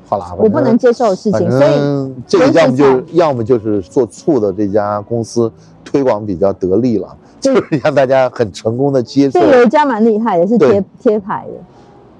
[0.06, 5.50] 好啦，我不能接受的事情，所以这个要么就是要么就是做醋的这家公司
[5.84, 9.40] 推广比较得力了，就是让大家很成功的接受。
[9.40, 11.54] 对有一家蛮厉害的，是贴贴牌的。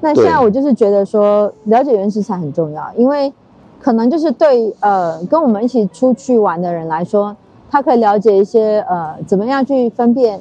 [0.00, 3.32] 那现在我就是觉得说，了解原食材很重要，因为
[3.80, 7.34] 可能就是对呃跟我们一起出去玩的人来说，
[7.70, 10.40] 他可以了解一些呃怎么样去分辨，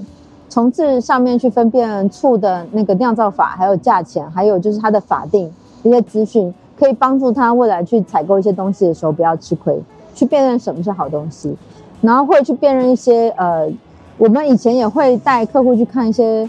[0.50, 5.52] 从字上面去分辨醋的那个酿造法，还有价钱，还有就是它的法定
[5.84, 9.80] 一些资讯，可以帮助他未来去采购一些东西的时候不要吃亏，
[10.14, 11.56] 去辨认什么是好东西，
[12.02, 13.72] 然后会去辨认一些呃，
[14.18, 16.48] 我们以前也会带客户去看一些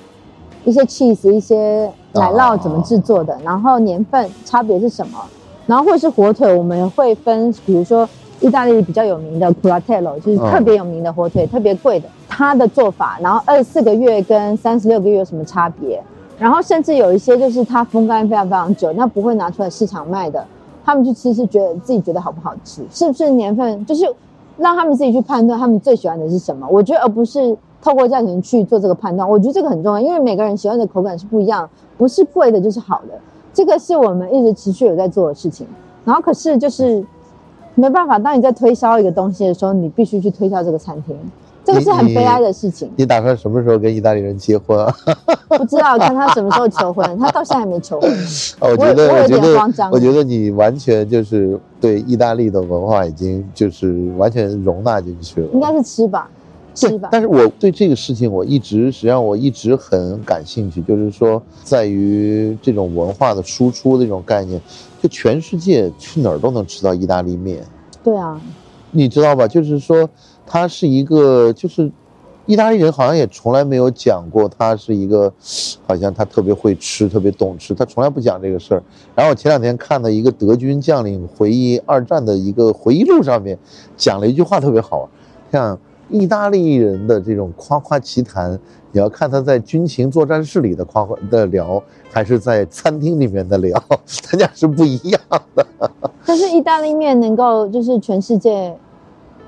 [0.64, 5.18] 一些 cheese 一些奶酪怎么制作的，然后年份差别是什么，
[5.66, 8.08] 然后或者是火腿，我们会分，比如说
[8.40, 16.02] 意大利比较有名的 Curatello，就是特别有名的火腿，特别贵的，它的做法，然后二十四个月跟三十六个月有什么差别？
[16.38, 20.44] 然后甚至有一些就是它风干非常非常久，那不会拿出来市场卖的，
[20.84, 24.04] 他们去吃是觉得自己觉得好不好吃，是不是年份，就是
[24.56, 26.66] 让他们自己去判断他们最喜欢的是什么。
[26.68, 33.18] 我觉得而不是透过价钱去做这个判断，我觉得这个很重要，因为每个人喜欢的口感是不一样，不是贵的就是好的，
[33.52, 35.66] 这个是我们一直持续有在做的事情。
[36.04, 37.04] 然后可是就是
[37.74, 41.16] 没办法，当你在推销一个东西的时候，你必须去推销这个餐厅，
[41.64, 42.90] 这个是很悲哀的事情。
[42.96, 44.94] 你打算什么时候跟意大利人结婚啊？
[45.48, 48.10] 不知道看他什么时候求婚，他到现在还没求婚。
[48.10, 55.48] 啊 我觉得，我有我觉得点慌张，我觉得你完全就是对意大利的文化已经就是完全容纳进去了。
[55.52, 56.28] 应该是吃吧，
[56.74, 57.08] 吃吧。
[57.12, 64.60] 但是我对这个事情，我一直实际上我一直很感兴趣，就是说在于这种文化的输出的这种概念，
[65.00, 67.62] 就全世界去哪儿都能吃到意大利面，
[68.02, 68.40] 对啊，
[68.90, 69.46] 你知道吧？
[69.46, 70.08] 就是说
[70.46, 71.90] 他是一个，就是
[72.46, 75.32] 意大利人好像也从来没有讲过他是一个，
[75.86, 78.82] 好像他特别会吃，特别懂吃，他从来不讲这个事儿。
[79.14, 83.58] 然后我前两天看到一个德军将领回忆二战的一个回忆录，上面
[83.96, 85.08] 讲了一句话特别好，
[85.50, 85.78] 像
[86.10, 88.58] 意大利人的这种夸夸其谈，
[88.92, 91.82] 你要看他在军情作战室里的夸夸的聊，
[92.12, 93.82] 还是在餐厅里面的聊，
[94.30, 95.20] 大家是不一样
[95.54, 95.66] 的。
[96.26, 98.76] 但是意大利面能够就是全世界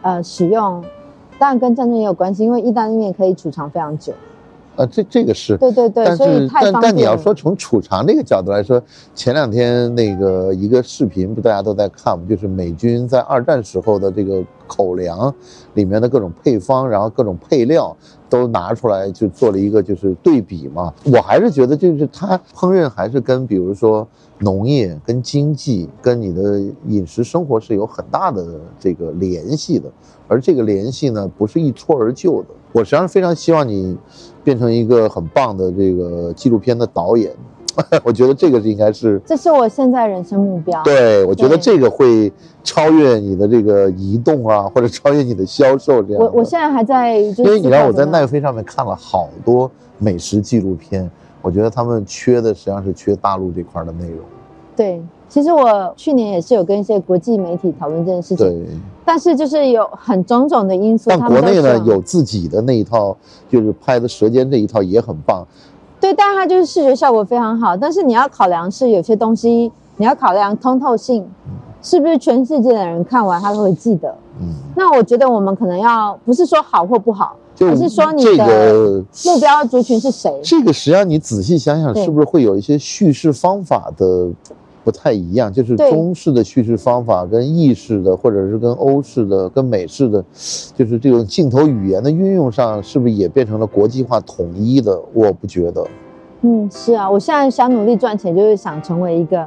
[0.06, 0.84] 呃使用，
[1.36, 4.12] 当然跟战争也有关系，因为意大利面可以储藏非常久。
[4.76, 5.56] 呃，这这个是。
[5.56, 8.80] 对对对，但所以是但但你要说从储藏这个角度来说，
[9.16, 12.24] 前两天那个一个视频不大家都在看吗？
[12.28, 15.34] 就是美军在二战时候的这个口粮
[15.74, 17.96] 里面的各种配方，然后各种配料
[18.28, 20.92] 都拿出来就做了一个就是对比嘛。
[21.04, 24.06] 我还是觉得就是它烹饪还是跟比如说
[24.38, 28.44] 农业、跟经济、跟你的饮食生活是有很大的
[28.78, 29.90] 这个联系的，
[30.28, 32.48] 而这个联系呢不是一蹴而就的。
[32.72, 33.96] 我实际上非常希望你
[34.44, 37.32] 变成一个很棒的这个纪录片的导演，
[38.04, 39.20] 我觉得这个是应该是。
[39.24, 40.82] 这是我现在人生目标。
[40.82, 42.32] 对，我觉得这个会
[42.64, 46.22] 超越你的这个移动啊，或者超越你的销售这样。
[46.22, 51.10] 我我现在还在，就是因为你让我在奈飞上面看了好多美食纪录片，
[51.42, 54.20] 我觉得他们缺的实际上是缺大陆这块的内容。
[54.74, 58.46] 对，其实我去年也是有跟一些国际媒体讨论这件事情。
[58.46, 58.66] 对，
[59.06, 61.08] 但是就是有很种种的因素。
[61.08, 63.16] 但国内呢有自己的那一套，
[63.48, 65.46] 就是拍的《舌尖》这一套也很棒。
[66.06, 67.76] 对，但是它就是视觉效果非常好。
[67.76, 71.28] 但是你要考量是有些东西，你要考量通透性，
[71.82, 74.14] 是不是全世界的人看完他都会记得？
[74.40, 80.32] 嗯，那我觉得我们可能要不是说好或不好，就而是说你这的个目标族群是谁？
[80.44, 84.28] 这个实际上你仔细想想，是不是会有一些叙事方法的
[84.86, 85.52] 不太一样？
[85.52, 90.24] 就是中式的叙事方法跟意式的，或者是跟欧式的、跟美式的，
[90.76, 94.96] 就是这种镜头语言的运用上，是不是也变成了国际化统一的？
[95.12, 95.84] 我不觉得。
[96.42, 99.44] 嗯，是啊，我现在想努力赚钱，就是想成为一个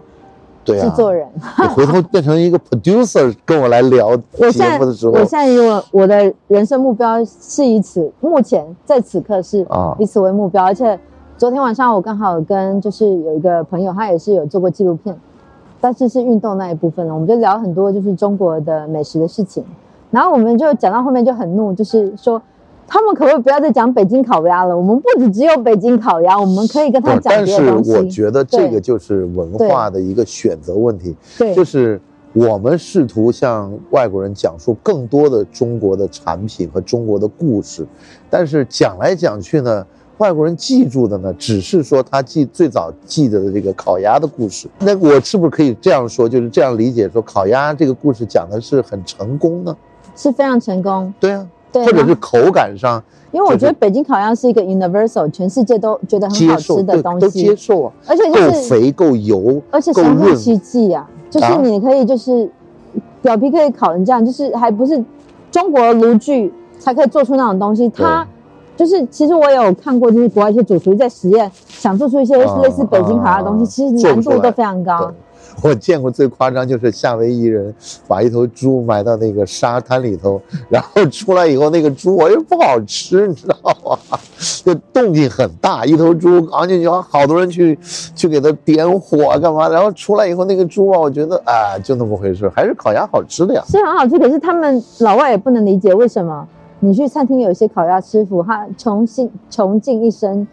[0.66, 1.26] 对啊，制作人。
[1.36, 4.18] 你回头变成一个 producer 跟我来聊
[4.52, 11.00] 节目的时候我现在以我我的人生目标是以此，目前在此刻是啊以此为目标，而且
[11.38, 15.16] 昨天晚上我刚好跟就是有一个朋友，他也是有做过纪录片，
[15.82, 19.64] 但是是运动那一部分了，我们就聊很多就是中国的美食的事情，
[20.12, 22.42] 然后我们就讲到后面就很怒，就是说。
[22.92, 24.76] 他们可不可以不要再讲北京烤鸭了？
[24.76, 27.94] 我们不只只有北京烤鸭，我们可以跟他不讲但是别的东西。
[27.94, 31.16] 我觉得这对个就是文化的一个选择问题。
[31.38, 32.02] 对，就是
[32.34, 37.86] 我们试图向外国人讲述更多的中国的产品和中国的故事，
[38.28, 39.86] 但是讲来讲去呢，
[40.20, 44.68] 外国人记住的呢，只是说他记最早记得的这个烤鸭的故事。
[44.80, 49.76] 那我是不是可以这样说，就是这样理解说，烤鸭这个故事讲的是很成功呢？
[50.18, 51.14] 是非常成功。
[51.22, 53.02] 对啊，对，或者是口感上
[53.32, 60.36] 因为我就是觉得北京烤鸭是一个 universal，全世界都觉得很，好吃的东西都接西，受啊，而且就够是肥够油，而且够神乎润。
[60.36, 62.50] 其技啊，就是啊你可以就是
[63.22, 65.02] 表皮可以烤成这样，就是还不是
[65.50, 68.28] 中国炉具才可以做出那种东西，它。
[68.80, 75.12] 就是，其实我有看过，就是国外一些主厨在实验，想做出一些啊类似北京烤鸭的东西，啊其实难度都非常高。
[75.62, 77.76] 我见过最夸张就是夏威夷人
[78.08, 84.00] 把一头猪埋到那个沙滩里头，然后出来以后那个猪我又不好吃，你知道吗？
[84.64, 87.78] 就动静很大，一头猪扛进去，好多人去
[88.16, 93.62] 去给它点火干嘛，然后出来以后那个猪啊，我觉得啊就那么回事，还是烤鸭好吃的呀。
[93.68, 96.48] 是很好吃，可是他们老外也不能理解为什么
[96.82, 100.48] 你去餐厅有一些烤鸭师傅，他穷尽穷尽一生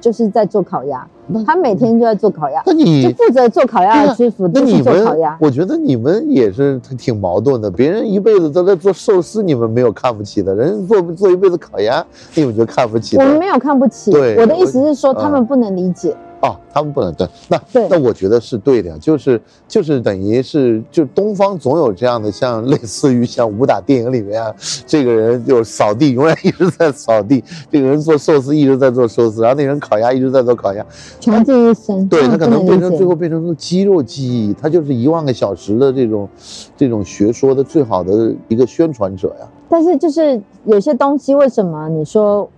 [0.00, 1.06] 就是在做烤鸭，
[1.46, 5.36] 他每天就在做烤鸭，那你就负责做烤鸭的师傅就是那你们做烤鸭，。
[5.40, 7.70] 我觉得你们也是挺矛盾的。
[7.70, 12.04] 别人一辈子都在做寿司，你们没有看不起的；人家做做一辈子烤鸭，
[12.34, 13.16] 你们就看不起。
[13.16, 16.16] 我们没有看不起，对我的意思是说他们不能理解。
[16.40, 24.54] 哦，他们不能对，那对那我觉得是对的，就是就是等于是就东方总有这样的，像类似于像武打电影里面啊，
[24.86, 30.86] 这个人就扫地永远一直在扫地，这个人做寿司一直在做寿司，然后那人烤鸭一直在做烤鸭，
[31.18, 36.28] 穷尽一生，对他可能变成最后变成了肌肉记忆，他就是一万个小时的这种
[36.76, 39.48] 这种学说的最好的一个宣传者呀。
[39.68, 42.48] 但是就是有些东西，为什么你说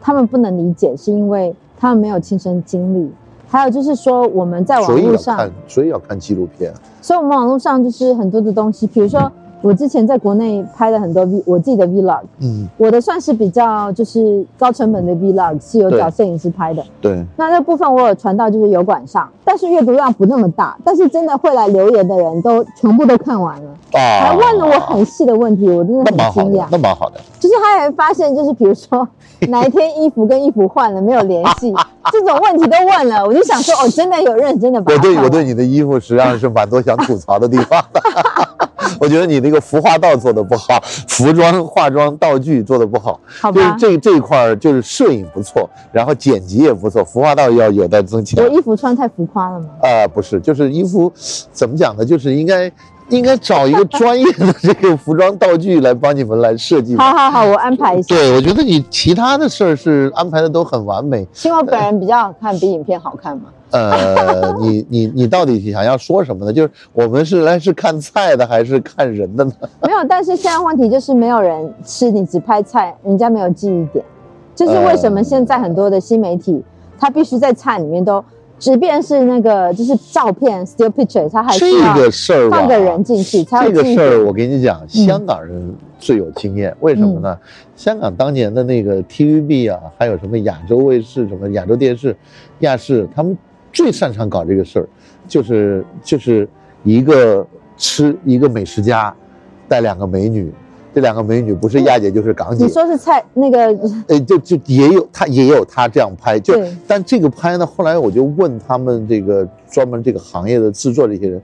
[0.00, 3.10] 他们不能理解，是因为他们没有亲身经历。
[3.50, 6.70] 还有就是说，我们在网所以要络上，看，所以要看纪录片。
[7.00, 16.84] 所以我们网络上就是很多的东西，比如说我之前在国内拍了很多 V 我自己的 Vlog，嗯，我的算是比较就是高成本的 Vlog，是有找摄影师拍的。
[17.00, 26.66] 对，那那部分我有传到就是油管上，但是阅读量不那么大，但是真的会来留言的人都全部都看完了，啊，还问了我很细的问题，我真的很惊讶，。
[26.70, 27.20] 那蛮好的。
[27.40, 29.06] 就是他还发现，就是比如说
[29.48, 31.74] 哪一天衣服跟衣服换了没有联系，
[32.12, 38.00] 这种问题都问了，我就想说，哦，真的有认真的把我对我对你的衣服实际上是蛮多想吐槽的地方的。
[39.00, 43.20] 我觉得你那个服化道做的不好，服装、化妆、道具做的不好，
[43.54, 43.74] 就是？
[43.78, 48.50] 这这一块儿就是摄影不错，然后剪辑也不错，服化道要有待增强我。
[48.50, 49.66] 衣服穿太浮夸了吗？
[49.82, 51.12] 呃，不是，就是衣服
[51.52, 52.04] 怎么讲呢？
[52.04, 52.70] 就是应该
[53.08, 56.96] 应该找一个专业的这个服装道具来帮你们来设计。
[56.96, 58.14] 好好好，我安排一下。
[58.14, 61.26] 对，我觉得你其他的事儿是安排的都很完美。
[61.44, 63.44] 因为我本人比较好看，比影片好看嘛。
[63.70, 66.52] 呃，你你你到底想要说什么呢？
[66.52, 69.52] 就是我们是来是看菜的还是看人的呢？
[69.82, 74.04] 没有，但是现在问题就是没有人吃，你只拍菜，人家没有记忆点。
[74.54, 76.62] 就是为什么现在很多的新媒体，
[76.98, 78.24] 它必须在菜里面都，
[78.58, 87.38] 即便是那个就是照片 still picture，它还是这个事儿，放个人进去才有这个事儿，我跟你讲，香港人最有经验，为什么呢？
[87.40, 92.16] 嗯香港当年的那个 TVB 啊，还有什么亚洲卫视、什么亚洲电视、
[92.58, 93.38] 亚视，他们
[93.72, 94.88] 最擅长搞这个事儿，
[95.26, 96.48] 就是就是
[96.84, 97.46] 一个
[97.76, 99.14] 吃一个美食家，
[99.68, 100.52] 带两个美女，
[100.94, 102.64] 这两个美女不是亚姐就是港姐。
[102.64, 103.66] 你，说是蔡那个
[104.08, 106.54] 呃，就就也有他也有他这样拍，就
[106.86, 111.40] 但这个拍呢，后来我就问他们这个专门这个行业的制作这些人，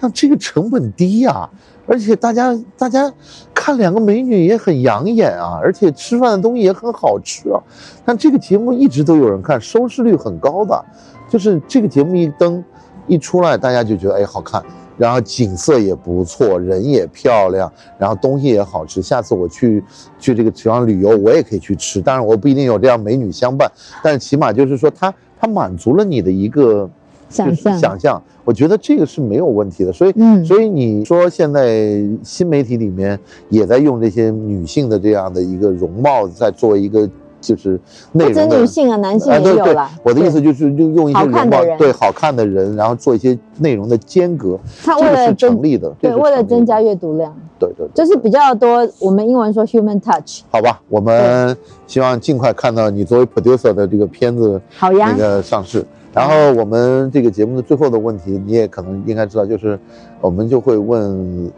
[0.00, 1.48] 那这个成本低呀、
[1.86, 3.12] 而且大家大家
[3.54, 7.60] 看两个美女也很养眼啊，而且吃饭的东西也很好吃啊。
[8.04, 10.84] 但这个节目一直都有人看，收视率很高的，
[11.28, 12.62] 就是这个节目一登
[13.06, 14.62] 一出来，大家就觉得哎好看，
[14.96, 19.02] 然后景色也不错，人也漂亮，然后东西也好吃。
[19.02, 19.82] 下次我去
[20.18, 23.70] 去这个地方旅游，我也可以去吃，当然我不一定有这样美女相伴，
[24.02, 26.88] 但是起码就是说它它满足了你的一个。
[27.30, 29.92] 想象想象，我觉得这个是没有问题的。
[29.92, 37.06] 所以，嗯所以你说现在新媒体里面也在用这些女性的这样的一个容貌，在做一个
[37.40, 37.78] 就是
[38.12, 39.90] 内容的女性啊，男性也有啦。
[40.02, 45.92] 我的意思就是用用一些好看容貌的人对好看的人，然后做一些内容的间隔，他为了增成立的。
[46.00, 48.88] 这对，为了增加阅读量，对对对，就是比较多。
[48.98, 51.56] 我们英文说 human touch，好吧，我们
[51.86, 55.84] 希望尽快看到你作为 producer 的这个片子好呀那个上市。
[56.12, 59.78] 然后我们这个节目的最后的问题，你也可能应该知道，就是
[60.20, 61.52] 我们就会问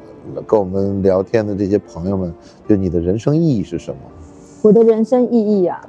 [0.46, 2.30] 跟我们聊天的这些朋友们，
[2.68, 3.96] 就你的人生意义是什么？
[4.62, 5.80] 我的人生意义啊，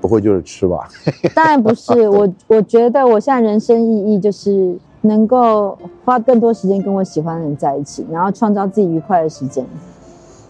[0.00, 0.88] 不会就是吃吧？
[1.34, 2.08] 当然不是。
[2.08, 9.64] 我我觉得我现在人生意义就是能够花更多时间跟我喜欢的人在一起，然后创造自己愉快的时间。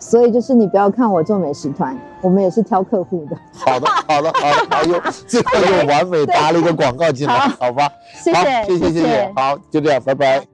[0.01, 3.37] 所以就是你不要看我做美食团，我们也是挑客户的。
[3.53, 7.91] 好的，好的，好的，哎呦，最后又完美搭了一个广告进来，好好吧？
[8.15, 10.47] 谢好，谢，谢谢，谢谢，好，就这样，拜拜。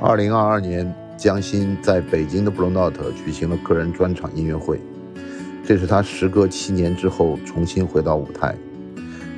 [0.00, 4.80] 二零二二年，江欣在北京的 Blue Note 举行了个人专场音乐会，
[5.66, 8.56] 这是他时隔七年之后重新回到舞台，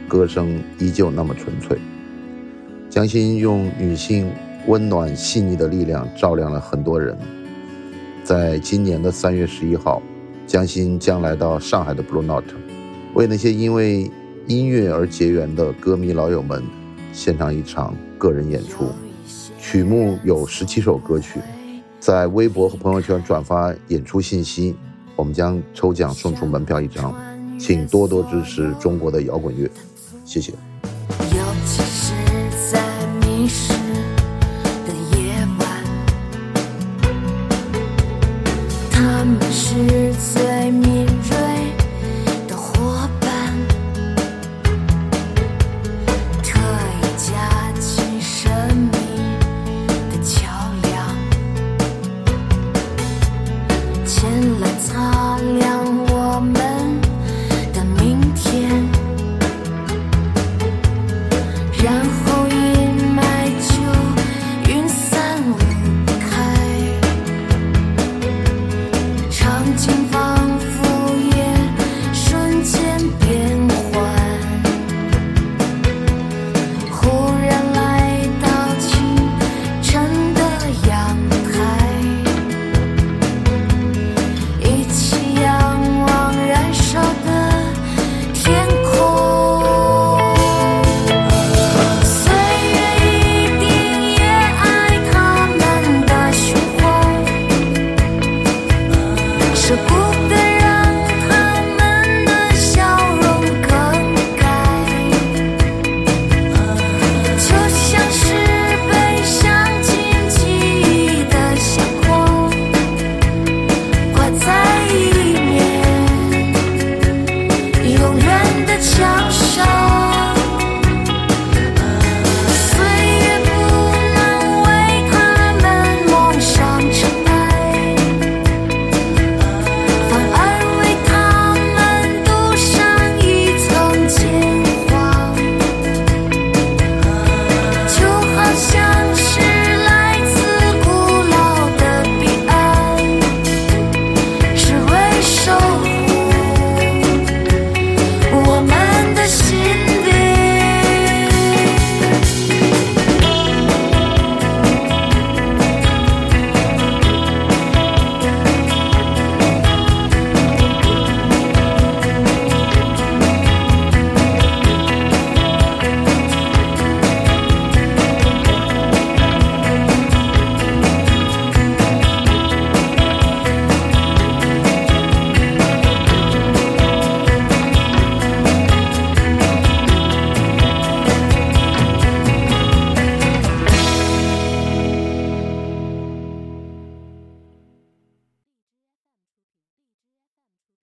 [0.06, 1.76] 歌声依旧那么纯粹。
[2.88, 4.30] 江欣用女性
[4.68, 7.18] 温暖细腻的力量照亮了很多人。
[8.22, 10.00] 在今年的三月十一号，
[10.46, 12.54] 江欣将来到上海的 Blue Note，
[13.14, 14.08] 为那些因为
[14.46, 16.62] 音乐而结缘的歌迷老友们
[17.12, 18.86] 献上一场个人演出。
[19.58, 21.40] 曲目有十七首歌曲，
[22.02, 24.74] 在微博和朋友圈转发演出信息，
[25.14, 27.14] 我们将抽奖送出门票一张，
[27.60, 29.70] 请多多支持中国的摇滚乐，
[30.24, 30.52] 谢谢。